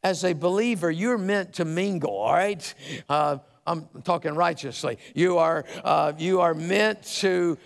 as 0.04 0.26
a 0.26 0.34
believer, 0.34 0.92
you're 0.92 1.18
meant 1.18 1.54
to 1.54 1.66
mingle, 1.66 2.12
all 2.12 2.34
right? 2.34 2.74
Uh, 3.08 3.38
I'm 3.66 3.88
talking 4.04 4.36
righteously. 4.36 4.98
You 5.16 5.38
are, 5.38 5.64
uh, 5.84 6.12
you 6.18 6.42
are 6.42 6.54
meant 6.54 7.04
to 7.20 7.58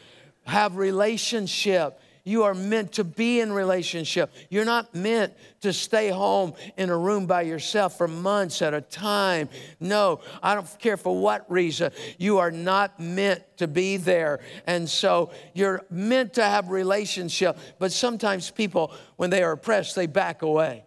have 0.45 0.77
relationship. 0.77 1.99
You 2.27 2.43
are 2.43 2.53
meant 2.53 2.91
to 2.93 3.05
be 3.05 3.39
in 3.39 3.53
relationship. 3.53 4.33
You're 4.49 4.65
not 4.65 4.93
meant 4.93 5.33
to 5.61 5.71
stay 5.71 6.09
home 6.09 6.55
in 6.75 6.89
a 6.89 6.97
room 6.97 7.25
by 7.25 7.43
yourself 7.43 7.97
for 7.97 8.05
months 8.05 8.61
at 8.61 8.73
a 8.73 8.81
time. 8.81 9.47
No, 9.79 10.19
I 10.43 10.53
don't 10.53 10.67
care 10.77 10.97
for 10.97 11.17
what 11.17 11.49
reason. 11.49 11.93
You 12.17 12.39
are 12.39 12.51
not 12.51 12.99
meant 12.99 13.43
to 13.59 13.67
be 13.69 13.95
there. 13.95 14.41
And 14.65 14.89
so 14.89 15.31
you're 15.53 15.85
meant 15.89 16.33
to 16.33 16.43
have 16.43 16.67
relationship. 16.67 17.57
But 17.79 17.93
sometimes 17.93 18.51
people, 18.51 18.91
when 19.15 19.29
they 19.29 19.41
are 19.41 19.53
oppressed, 19.53 19.95
they 19.95 20.05
back 20.05 20.41
away. 20.41 20.83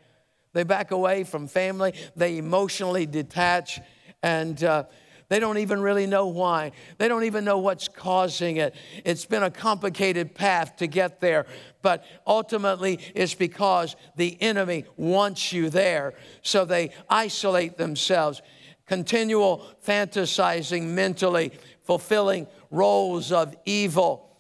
They 0.53 0.65
back 0.65 0.91
away 0.91 1.25
from 1.25 1.47
family, 1.47 1.95
they 2.17 2.37
emotionally 2.37 3.07
detach, 3.07 3.81
and 4.23 4.63
uh, 4.63 4.85
they 5.31 5.39
don't 5.39 5.59
even 5.59 5.81
really 5.81 6.09
know 6.09 6.27
why. 6.27 6.73
They 6.99 7.07
don't 7.07 7.23
even 7.23 7.45
know 7.45 7.59
what's 7.59 7.87
causing 7.87 8.57
it. 8.57 8.75
It's 9.05 9.25
been 9.25 9.45
a 9.45 9.51
complicated 9.51 10.35
path 10.35 10.77
to 10.79 10.89
get 10.89 11.21
there, 11.21 11.47
but 11.83 12.05
ultimately 12.27 12.99
it's 13.15 13.35
because 13.35 13.95
the 14.17 14.37
enemy 14.43 14.87
wants 14.97 15.53
you 15.53 15.71
there. 15.71 16.15
So 16.43 16.65
they 16.65 16.91
isolate 17.09 17.79
themselves, 17.79 18.43
continual 18.87 19.65
fantasizing 19.87 20.89
mentally, 20.89 21.53
fulfilling 21.85 22.49
roles 22.73 23.31
of 23.31 23.57
evil. 23.65 24.37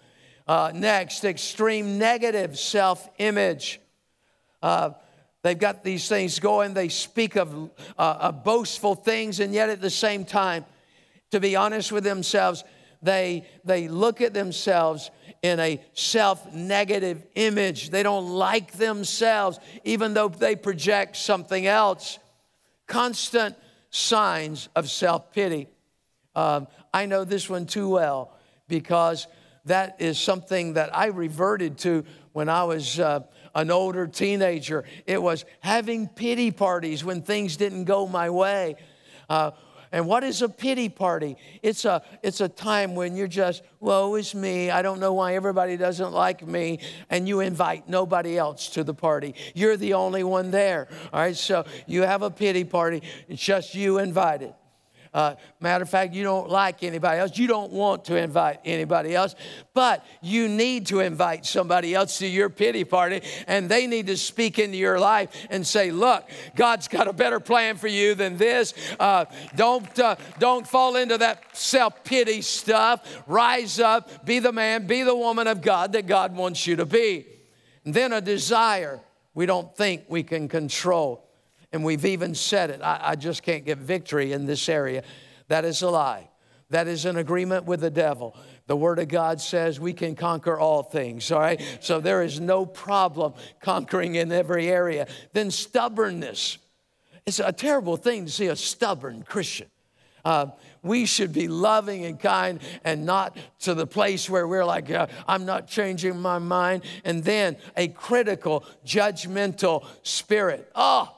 Uh, 0.48 0.72
next, 0.74 1.24
extreme 1.24 1.98
negative 1.98 2.58
self 2.58 3.08
image. 3.18 3.80
Uh, 4.60 4.90
They've 5.42 5.58
got 5.58 5.82
these 5.82 6.06
things 6.06 6.38
going. 6.38 6.74
They 6.74 6.90
speak 6.90 7.36
of, 7.36 7.70
uh, 7.98 8.16
of 8.20 8.44
boastful 8.44 8.94
things, 8.94 9.40
and 9.40 9.54
yet 9.54 9.70
at 9.70 9.80
the 9.80 9.88
same 9.88 10.26
time, 10.26 10.66
to 11.30 11.40
be 11.40 11.56
honest 11.56 11.92
with 11.92 12.04
themselves, 12.04 12.64
they, 13.02 13.46
they 13.64 13.88
look 13.88 14.20
at 14.20 14.34
themselves 14.34 15.10
in 15.42 15.58
a 15.58 15.82
self 15.94 16.52
negative 16.52 17.24
image. 17.34 17.90
They 17.90 18.02
don't 18.02 18.28
like 18.28 18.72
themselves, 18.72 19.58
even 19.84 20.12
though 20.14 20.28
they 20.28 20.56
project 20.56 21.16
something 21.16 21.66
else. 21.66 22.18
Constant 22.86 23.56
signs 23.90 24.68
of 24.76 24.90
self 24.90 25.32
pity. 25.32 25.68
Um, 26.34 26.66
I 26.92 27.06
know 27.06 27.24
this 27.24 27.48
one 27.48 27.66
too 27.66 27.88
well 27.88 28.36
because 28.68 29.26
that 29.64 29.96
is 30.00 30.18
something 30.18 30.74
that 30.74 30.94
I 30.96 31.06
reverted 31.06 31.78
to 31.78 32.04
when 32.32 32.48
I 32.48 32.64
was. 32.64 33.00
Uh, 33.00 33.20
an 33.54 33.70
older 33.70 34.06
teenager. 34.06 34.84
It 35.06 35.20
was 35.20 35.44
having 35.60 36.08
pity 36.08 36.50
parties 36.50 37.04
when 37.04 37.22
things 37.22 37.56
didn't 37.56 37.84
go 37.84 38.06
my 38.06 38.30
way. 38.30 38.76
Uh, 39.28 39.52
and 39.92 40.06
what 40.06 40.22
is 40.22 40.40
a 40.40 40.48
pity 40.48 40.88
party? 40.88 41.36
It's 41.62 41.84
a, 41.84 42.02
it's 42.22 42.40
a 42.40 42.48
time 42.48 42.94
when 42.94 43.16
you're 43.16 43.26
just, 43.26 43.62
woe 43.80 44.14
is 44.14 44.34
me. 44.34 44.70
I 44.70 44.82
don't 44.82 45.00
know 45.00 45.14
why 45.14 45.34
everybody 45.34 45.76
doesn't 45.76 46.12
like 46.12 46.46
me. 46.46 46.78
And 47.08 47.26
you 47.26 47.40
invite 47.40 47.88
nobody 47.88 48.38
else 48.38 48.68
to 48.70 48.84
the 48.84 48.94
party. 48.94 49.34
You're 49.54 49.76
the 49.76 49.94
only 49.94 50.22
one 50.22 50.52
there. 50.52 50.88
All 51.12 51.20
right, 51.20 51.36
so 51.36 51.64
you 51.86 52.02
have 52.02 52.22
a 52.22 52.30
pity 52.30 52.62
party. 52.62 53.02
It's 53.28 53.42
just 53.42 53.74
you 53.74 53.98
invited. 53.98 54.54
Uh, 55.12 55.34
matter 55.58 55.82
of 55.82 55.90
fact, 55.90 56.14
you 56.14 56.22
don't 56.22 56.48
like 56.48 56.84
anybody 56.84 57.18
else. 57.18 57.36
You 57.36 57.48
don't 57.48 57.72
want 57.72 58.04
to 58.04 58.16
invite 58.16 58.60
anybody 58.64 59.14
else, 59.14 59.34
but 59.74 60.04
you 60.22 60.48
need 60.48 60.86
to 60.86 61.00
invite 61.00 61.44
somebody 61.44 61.94
else 61.94 62.18
to 62.18 62.26
your 62.28 62.48
pity 62.48 62.84
party, 62.84 63.22
and 63.48 63.68
they 63.68 63.88
need 63.88 64.06
to 64.06 64.16
speak 64.16 64.60
into 64.60 64.76
your 64.76 65.00
life 65.00 65.30
and 65.50 65.66
say, 65.66 65.90
"Look, 65.90 66.28
God's 66.54 66.86
got 66.86 67.08
a 67.08 67.12
better 67.12 67.40
plan 67.40 67.76
for 67.76 67.88
you 67.88 68.14
than 68.14 68.36
this. 68.36 68.72
Uh, 69.00 69.24
don't 69.56 69.98
uh, 69.98 70.14
don't 70.38 70.66
fall 70.66 70.94
into 70.94 71.18
that 71.18 71.56
self 71.56 72.04
pity 72.04 72.40
stuff. 72.40 73.22
Rise 73.26 73.80
up, 73.80 74.24
be 74.24 74.38
the 74.38 74.52
man, 74.52 74.86
be 74.86 75.02
the 75.02 75.16
woman 75.16 75.48
of 75.48 75.60
God 75.60 75.92
that 75.92 76.06
God 76.06 76.36
wants 76.36 76.66
you 76.66 76.76
to 76.76 76.86
be." 76.86 77.26
And 77.84 77.94
then 77.94 78.12
a 78.12 78.20
desire 78.20 79.00
we 79.34 79.46
don't 79.46 79.74
think 79.76 80.04
we 80.08 80.22
can 80.22 80.48
control 80.48 81.29
and 81.72 81.84
we've 81.84 82.04
even 82.04 82.34
said 82.34 82.70
it. 82.70 82.82
I, 82.82 83.00
I 83.02 83.16
just 83.16 83.42
can't 83.42 83.64
get 83.64 83.78
victory 83.78 84.32
in 84.32 84.46
this 84.46 84.68
area. 84.68 85.02
That 85.48 85.64
is 85.64 85.82
a 85.82 85.90
lie. 85.90 86.28
That 86.70 86.86
is 86.86 87.04
an 87.04 87.16
agreement 87.16 87.64
with 87.64 87.80
the 87.80 87.90
devil. 87.90 88.36
The 88.66 88.76
Word 88.76 89.00
of 89.00 89.08
God 89.08 89.40
says 89.40 89.80
we 89.80 89.92
can 89.92 90.14
conquer 90.14 90.56
all 90.58 90.84
things, 90.84 91.32
all 91.32 91.40
right? 91.40 91.60
So 91.80 91.98
there 91.98 92.22
is 92.22 92.38
no 92.38 92.64
problem 92.64 93.34
conquering 93.60 94.14
in 94.14 94.30
every 94.30 94.68
area. 94.68 95.08
Then 95.32 95.50
stubbornness. 95.50 96.58
It's 97.26 97.40
a 97.40 97.52
terrible 97.52 97.96
thing 97.96 98.26
to 98.26 98.30
see 98.30 98.46
a 98.46 98.56
stubborn 98.56 99.24
Christian. 99.24 99.66
Uh, 100.24 100.46
we 100.82 101.06
should 101.06 101.32
be 101.32 101.48
loving 101.48 102.04
and 102.04 102.18
kind 102.18 102.60
and 102.84 103.04
not 103.04 103.36
to 103.60 103.74
the 103.74 103.86
place 103.86 104.30
where 104.30 104.46
we're 104.46 104.64
like, 104.64 104.90
uh, 104.90 105.08
I'm 105.26 105.44
not 105.46 105.66
changing 105.66 106.20
my 106.20 106.38
mind. 106.38 106.84
And 107.04 107.24
then 107.24 107.56
a 107.76 107.88
critical, 107.88 108.64
judgmental 108.86 109.84
spirit. 110.02 110.70
Oh, 110.74 111.08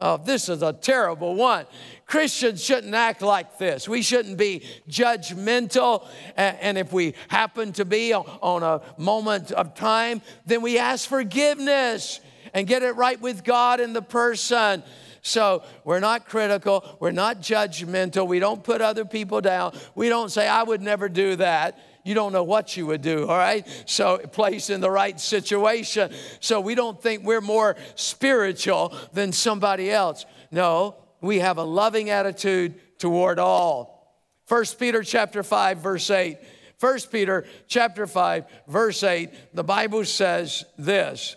Oh, 0.00 0.16
this 0.16 0.48
is 0.48 0.62
a 0.62 0.72
terrible 0.72 1.34
one. 1.34 1.66
Christians 2.06 2.64
shouldn't 2.64 2.94
act 2.94 3.20
like 3.20 3.58
this. 3.58 3.88
We 3.88 4.02
shouldn't 4.02 4.38
be 4.38 4.64
judgmental. 4.88 6.06
And 6.36 6.78
if 6.78 6.92
we 6.92 7.14
happen 7.28 7.72
to 7.74 7.84
be 7.84 8.14
on 8.14 8.62
a 8.62 8.80
moment 8.98 9.52
of 9.52 9.74
time, 9.74 10.22
then 10.46 10.62
we 10.62 10.78
ask 10.78 11.08
forgiveness 11.08 12.20
and 12.54 12.66
get 12.66 12.82
it 12.82 12.96
right 12.96 13.20
with 13.20 13.44
God 13.44 13.78
and 13.78 13.94
the 13.94 14.02
person. 14.02 14.82
So 15.22 15.62
we're 15.84 16.00
not 16.00 16.26
critical, 16.26 16.96
we're 16.98 17.10
not 17.10 17.42
judgmental, 17.42 18.26
we 18.26 18.38
don't 18.38 18.64
put 18.64 18.80
other 18.80 19.04
people 19.04 19.42
down, 19.42 19.76
we 19.94 20.08
don't 20.08 20.30
say, 20.30 20.48
I 20.48 20.62
would 20.62 20.80
never 20.80 21.10
do 21.10 21.36
that 21.36 21.78
you 22.10 22.14
don't 22.16 22.32
know 22.32 22.42
what 22.42 22.76
you 22.76 22.86
would 22.86 23.02
do, 23.02 23.28
all 23.28 23.38
right? 23.38 23.64
So, 23.86 24.18
placed 24.18 24.68
in 24.68 24.80
the 24.80 24.90
right 24.90 25.18
situation. 25.20 26.12
So, 26.40 26.60
we 26.60 26.74
don't 26.74 27.00
think 27.00 27.22
we're 27.22 27.40
more 27.40 27.76
spiritual 27.94 28.92
than 29.12 29.30
somebody 29.30 29.92
else. 29.92 30.26
No, 30.50 30.96
we 31.20 31.38
have 31.38 31.58
a 31.58 31.62
loving 31.62 32.10
attitude 32.10 32.98
toward 32.98 33.38
all. 33.38 34.18
1 34.48 34.64
Peter 34.76 35.04
chapter 35.04 35.44
5, 35.44 35.78
verse 35.78 36.10
8. 36.10 36.38
1 36.80 36.98
Peter 37.12 37.46
chapter 37.68 38.08
5, 38.08 38.44
verse 38.66 39.04
8, 39.04 39.30
the 39.54 39.62
Bible 39.62 40.04
says 40.04 40.64
this. 40.76 41.36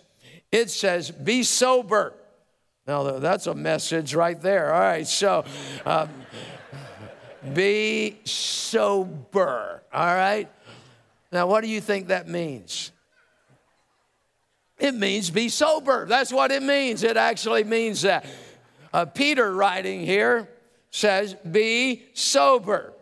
It 0.50 0.70
says, 0.70 1.12
Be 1.12 1.44
sober. 1.44 2.14
Now, 2.84 3.20
that's 3.20 3.46
a 3.46 3.54
message 3.54 4.12
right 4.12 4.40
there. 4.40 4.74
All 4.74 4.80
right, 4.80 5.06
so 5.06 5.44
um, 5.86 6.08
be 7.52 8.18
sober. 8.24 9.82
All 9.92 10.14
right? 10.14 10.48
Now, 11.34 11.48
what 11.48 11.64
do 11.64 11.68
you 11.68 11.80
think 11.80 12.06
that 12.08 12.28
means? 12.28 12.92
It 14.78 14.94
means 14.94 15.30
be 15.30 15.48
sober. 15.48 16.06
That's 16.06 16.32
what 16.32 16.52
it 16.52 16.62
means. 16.62 17.02
It 17.02 17.16
actually 17.16 17.64
means 17.64 18.02
that. 18.02 18.24
Uh, 18.92 19.04
Peter, 19.04 19.52
writing 19.52 20.06
here, 20.06 20.48
says, 20.92 21.34
Be 21.34 22.04
sober. 22.14 22.92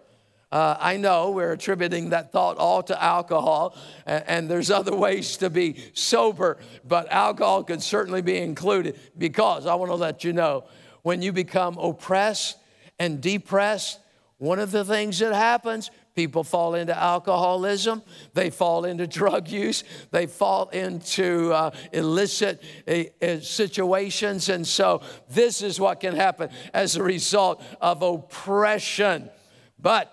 Uh, 0.51 0.79
I 0.81 0.97
know 0.97 1.33
we're 1.33 1.53
attributing 1.53 2.11
that 2.11 2.33
thought 2.33 2.57
all 2.57 2.83
to 2.85 3.03
alcohol, 3.03 3.77
and, 4.07 4.25
and, 4.27 4.49
there's 4.51 4.71
other 4.71 4.95
ways 4.95 5.37
to 5.39 5.51
be 5.51 5.77
sober, 5.93 6.57
but 6.89 7.13
alcohol 7.13 7.65
could 7.65 7.83
certainly 7.83 8.23
be 8.23 8.39
included 8.39 8.99
because 9.19 9.67
I 9.67 9.75
want 9.75 9.91
to 9.91 9.97
let 9.97 10.25
you 10.25 10.33
know 10.33 10.65
when 11.03 11.21
you 11.21 11.33
become 11.33 11.77
oppressed 11.77 12.57
and 12.99 13.21
depressed, 13.21 13.99
one 14.39 14.59
of 14.59 14.71
the 14.71 14.85
things 14.85 15.19
that 15.19 15.35
happens 15.35 15.91
People 16.15 16.45
fall 16.45 16.75
into 16.75 16.97
alcoholism, 16.97 18.03
they 18.35 18.51
fall 18.51 18.85
into 18.85 19.07
drug 19.07 19.49
use, 19.49 19.83
they 20.11 20.27
fall 20.27 20.69
into 20.69 21.51
uh, 21.53 21.71
illicit 21.93 22.63
uh, 22.87 23.41
situations. 23.41 24.51
And 24.51 24.67
so, 24.67 25.01
this 25.31 25.63
is 25.63 25.81
what 25.81 26.01
can 26.01 26.15
happen 26.15 26.51
as 26.75 26.97
a 26.97 27.03
result 27.03 27.63
of 27.81 28.03
oppression. 28.03 29.31
But 29.79 30.13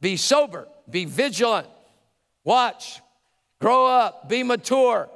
be 0.00 0.16
sober, 0.16 0.68
be 0.88 1.06
vigilant, 1.06 1.66
watch, 2.44 3.00
grow 3.60 3.86
up, 3.86 4.28
be 4.28 4.44
mature, 4.44 5.08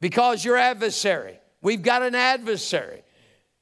because 0.00 0.42
your 0.42 0.56
adversary, 0.56 1.38
we've 1.60 1.82
got 1.82 2.02
an 2.02 2.14
adversary. 2.14 3.02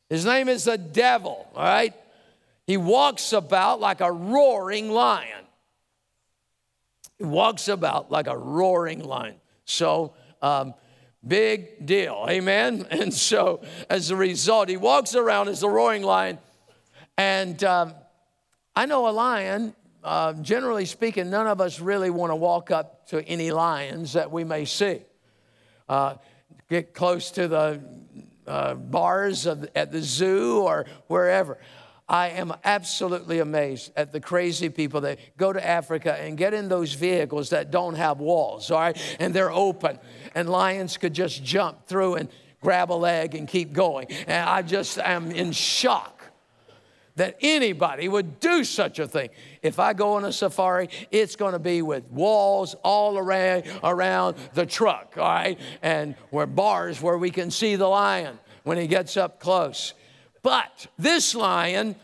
His 0.08 0.24
name 0.24 0.48
is 0.48 0.64
the 0.64 0.78
devil, 0.78 1.48
all 1.56 1.64
right? 1.64 1.94
He 2.66 2.76
walks 2.76 3.32
about 3.32 3.80
like 3.80 4.00
a 4.00 4.12
roaring 4.12 4.90
lion. 4.90 5.41
Walks 7.22 7.68
about 7.68 8.10
like 8.10 8.26
a 8.26 8.36
roaring 8.36 9.02
lion. 9.04 9.36
So, 9.64 10.14
um, 10.40 10.74
big 11.26 11.86
deal. 11.86 12.26
Amen. 12.28 12.86
And 12.90 13.14
so, 13.14 13.62
as 13.88 14.10
a 14.10 14.16
result, 14.16 14.68
he 14.68 14.76
walks 14.76 15.14
around 15.14 15.48
as 15.48 15.62
a 15.62 15.68
roaring 15.68 16.02
lion. 16.02 16.38
And 17.16 17.62
um, 17.64 17.94
I 18.74 18.86
know 18.86 19.08
a 19.08 19.12
lion, 19.12 19.74
uh, 20.02 20.32
generally 20.34 20.86
speaking, 20.86 21.30
none 21.30 21.46
of 21.46 21.60
us 21.60 21.78
really 21.78 22.10
want 22.10 22.30
to 22.30 22.36
walk 22.36 22.70
up 22.70 23.06
to 23.08 23.22
any 23.26 23.50
lions 23.50 24.14
that 24.14 24.30
we 24.30 24.44
may 24.44 24.64
see. 24.64 25.02
Uh, 25.88 26.16
get 26.68 26.94
close 26.94 27.30
to 27.32 27.48
the 27.48 27.80
uh, 28.46 28.74
bars 28.74 29.46
of, 29.46 29.68
at 29.74 29.92
the 29.92 30.00
zoo 30.00 30.62
or 30.62 30.86
wherever. 31.06 31.58
I 32.08 32.30
am 32.30 32.52
absolutely 32.64 33.38
amazed 33.38 33.92
at 33.96 34.12
the 34.12 34.20
crazy 34.20 34.68
people 34.68 35.02
that 35.02 35.18
go 35.36 35.52
to 35.52 35.66
Africa 35.66 36.20
and 36.20 36.36
get 36.36 36.52
in 36.52 36.68
those 36.68 36.92
vehicles 36.92 37.50
that 37.50 37.70
don't 37.70 37.94
have 37.94 38.18
walls, 38.18 38.70
all 38.70 38.80
right? 38.80 39.16
And 39.18 39.32
they're 39.32 39.52
open. 39.52 39.98
And 40.34 40.48
lions 40.48 40.96
could 40.96 41.14
just 41.14 41.42
jump 41.44 41.86
through 41.86 42.16
and 42.16 42.28
grab 42.60 42.92
a 42.92 42.94
leg 42.94 43.34
and 43.34 43.46
keep 43.48 43.72
going. 43.72 44.06
And 44.26 44.48
I 44.48 44.62
just 44.62 44.98
am 44.98 45.30
in 45.30 45.52
shock 45.52 46.22
that 47.16 47.36
anybody 47.40 48.08
would 48.08 48.40
do 48.40 48.64
such 48.64 48.98
a 48.98 49.06
thing. 49.06 49.28
If 49.62 49.78
I 49.78 49.92
go 49.92 50.14
on 50.14 50.24
a 50.24 50.32
safari, 50.32 50.88
it's 51.10 51.36
going 51.36 51.52
to 51.52 51.58
be 51.58 51.82
with 51.82 52.10
walls 52.10 52.74
all 52.82 53.18
around 53.18 53.64
around 53.84 54.36
the 54.54 54.64
truck, 54.64 55.14
all 55.18 55.24
right? 55.24 55.58
And 55.82 56.14
where 56.30 56.46
bars 56.46 57.02
where 57.02 57.18
we 57.18 57.30
can 57.30 57.50
see 57.50 57.76
the 57.76 57.86
lion 57.86 58.38
when 58.64 58.78
he 58.78 58.86
gets 58.86 59.16
up 59.16 59.40
close. 59.40 59.94
But 60.42 60.88
this 60.98 61.34
lion, 61.34 61.96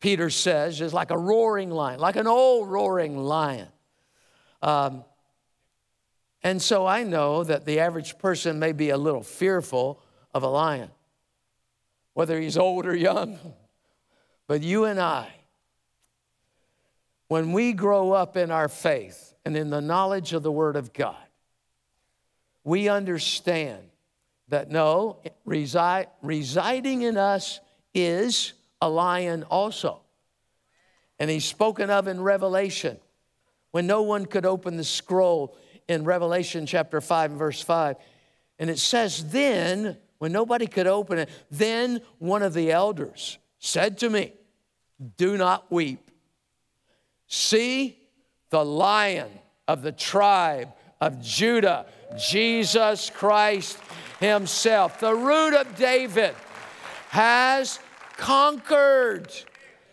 Peter 0.00 0.30
says, 0.30 0.80
is 0.80 0.92
like 0.92 1.10
a 1.10 1.18
roaring 1.18 1.70
lion, 1.70 1.98
like 1.98 2.16
an 2.16 2.26
old 2.26 2.68
roaring 2.68 3.16
lion. 3.16 3.68
Um, 4.62 5.04
and 6.42 6.60
so 6.60 6.86
I 6.86 7.02
know 7.02 7.42
that 7.42 7.64
the 7.64 7.80
average 7.80 8.18
person 8.18 8.58
may 8.58 8.72
be 8.72 8.90
a 8.90 8.96
little 8.98 9.22
fearful 9.22 10.00
of 10.34 10.42
a 10.42 10.48
lion, 10.48 10.90
whether 12.12 12.38
he's 12.38 12.58
old 12.58 12.86
or 12.86 12.94
young. 12.94 13.38
But 14.46 14.62
you 14.62 14.84
and 14.84 15.00
I, 15.00 15.28
when 17.28 17.52
we 17.52 17.72
grow 17.72 18.12
up 18.12 18.36
in 18.36 18.50
our 18.50 18.68
faith 18.68 19.34
and 19.44 19.56
in 19.56 19.70
the 19.70 19.80
knowledge 19.80 20.32
of 20.32 20.42
the 20.42 20.52
Word 20.52 20.76
of 20.76 20.92
God, 20.92 21.16
we 22.62 22.88
understand 22.88 23.82
that 24.48 24.70
no, 24.70 25.18
resi- 25.46 26.06
residing 26.22 27.02
in 27.02 27.16
us 27.16 27.60
is 27.96 28.52
a 28.80 28.88
lion 28.88 29.42
also. 29.44 30.00
And 31.18 31.30
he's 31.30 31.44
spoken 31.44 31.90
of 31.90 32.06
in 32.06 32.20
Revelation 32.20 32.98
when 33.70 33.86
no 33.86 34.02
one 34.02 34.26
could 34.26 34.46
open 34.46 34.76
the 34.76 34.84
scroll 34.84 35.56
in 35.88 36.04
Revelation 36.04 36.66
chapter 36.66 37.00
5 37.00 37.30
and 37.30 37.38
verse 37.38 37.62
5. 37.62 37.96
And 38.58 38.70
it 38.70 38.78
says, 38.78 39.30
Then, 39.30 39.96
when 40.18 40.32
nobody 40.32 40.66
could 40.66 40.86
open 40.86 41.18
it, 41.18 41.30
then 41.50 42.00
one 42.18 42.42
of 42.42 42.54
the 42.54 42.70
elders 42.70 43.38
said 43.58 43.98
to 43.98 44.10
me, 44.10 44.32
Do 45.16 45.36
not 45.36 45.70
weep. 45.72 46.10
See 47.26 47.98
the 48.50 48.64
lion 48.64 49.30
of 49.66 49.82
the 49.82 49.92
tribe 49.92 50.72
of 51.00 51.20
Judah, 51.22 51.86
Jesus 52.18 53.10
Christ 53.10 53.78
Himself, 54.20 55.00
the 55.00 55.14
root 55.14 55.54
of 55.54 55.76
David, 55.76 56.34
has 57.08 57.78
conquered 58.16 59.32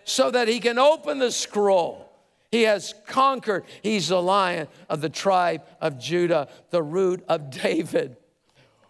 so 0.03 0.31
that 0.31 0.47
he 0.47 0.59
can 0.59 0.79
open 0.79 1.19
the 1.19 1.31
scroll. 1.31 2.09
He 2.51 2.63
has 2.63 2.93
conquered. 3.07 3.63
He's 3.81 4.09
the 4.09 4.21
lion 4.21 4.67
of 4.89 5.01
the 5.01 5.09
tribe 5.09 5.63
of 5.81 5.99
Judah, 5.99 6.49
the 6.69 6.83
root 6.83 7.23
of 7.27 7.49
David. 7.63 8.17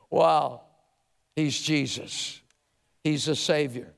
Wow. 0.09 0.61
He's 1.35 1.59
Jesus. 1.59 2.41
He's 3.03 3.25
the 3.25 3.35
Savior. 3.35 3.93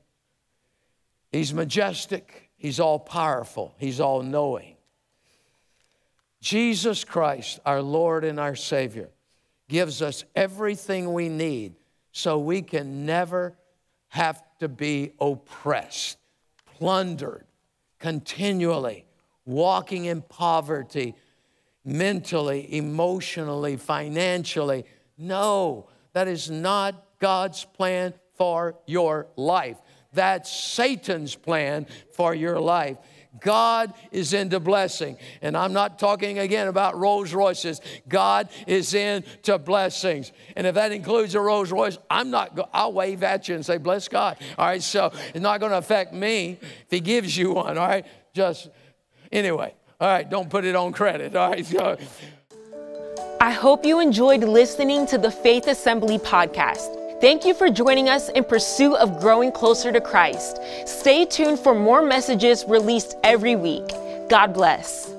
He's 1.32 1.52
majestic. 1.52 2.50
He's 2.56 2.80
all 2.80 2.98
powerful. 2.98 3.74
He's 3.78 4.00
all 4.00 4.22
knowing. 4.22 4.76
Jesus 6.40 7.04
Christ, 7.04 7.58
our 7.66 7.82
Lord 7.82 8.24
and 8.24 8.38
our 8.38 8.54
Savior, 8.54 9.10
gives 9.68 10.00
us 10.00 10.24
everything 10.34 11.12
we 11.12 11.28
need 11.28 11.74
so 12.12 12.38
we 12.38 12.62
can 12.62 13.04
never 13.04 13.56
have 14.08 14.42
to 14.60 14.68
be 14.68 15.12
oppressed, 15.20 16.18
plundered, 16.78 17.44
continually, 17.98 19.04
walking 19.44 20.06
in 20.06 20.22
poverty, 20.22 21.14
mentally, 21.84 22.74
emotionally, 22.74 23.76
financially. 23.76 24.84
No, 25.16 25.88
that 26.12 26.28
is 26.28 26.50
not 26.50 27.04
God's 27.18 27.64
plan 27.64 28.14
for 28.36 28.76
your 28.86 29.28
life. 29.36 29.78
That's 30.12 30.50
Satan's 30.50 31.34
plan 31.34 31.86
for 32.12 32.34
your 32.34 32.58
life. 32.58 32.98
God 33.40 33.94
is 34.12 34.32
into 34.32 34.60
blessing. 34.60 35.16
And 35.42 35.56
I'm 35.56 35.72
not 35.72 35.98
talking 35.98 36.38
again 36.38 36.68
about 36.68 36.96
Rolls 36.96 37.32
Royces. 37.32 37.80
God 38.08 38.48
is 38.66 38.94
into 38.94 39.58
blessings. 39.58 40.32
And 40.56 40.66
if 40.66 40.74
that 40.74 40.92
includes 40.92 41.34
a 41.34 41.40
Rolls 41.40 41.72
Royce, 41.72 41.98
I'm 42.10 42.30
not, 42.30 42.58
I'll 42.72 42.92
wave 42.92 43.22
at 43.22 43.48
you 43.48 43.54
and 43.54 43.64
say, 43.64 43.78
bless 43.78 44.08
God. 44.08 44.36
All 44.58 44.66
right, 44.66 44.82
so 44.82 45.12
it's 45.34 45.40
not 45.40 45.60
going 45.60 45.72
to 45.72 45.78
affect 45.78 46.12
me 46.12 46.58
if 46.62 46.86
He 46.90 47.00
gives 47.00 47.36
you 47.36 47.52
one. 47.52 47.78
All 47.78 47.86
right, 47.86 48.06
just 48.34 48.68
anyway. 49.32 49.74
All 50.00 50.08
right, 50.08 50.28
don't 50.28 50.50
put 50.50 50.64
it 50.64 50.76
on 50.76 50.92
credit. 50.92 51.34
All 51.34 51.50
right, 51.50 51.64
so. 51.64 51.96
I 53.40 53.50
hope 53.50 53.84
you 53.84 54.00
enjoyed 54.00 54.44
listening 54.44 55.06
to 55.06 55.18
the 55.18 55.30
Faith 55.30 55.68
Assembly 55.68 56.18
podcast. 56.18 57.05
Thank 57.18 57.46
you 57.46 57.54
for 57.54 57.70
joining 57.70 58.10
us 58.10 58.28
in 58.28 58.44
pursuit 58.44 58.94
of 58.96 59.18
growing 59.20 59.50
closer 59.50 59.90
to 59.90 60.02
Christ. 60.02 60.60
Stay 60.84 61.24
tuned 61.24 61.58
for 61.58 61.74
more 61.74 62.02
messages 62.02 62.66
released 62.68 63.16
every 63.24 63.56
week. 63.56 63.88
God 64.28 64.52
bless. 64.52 65.15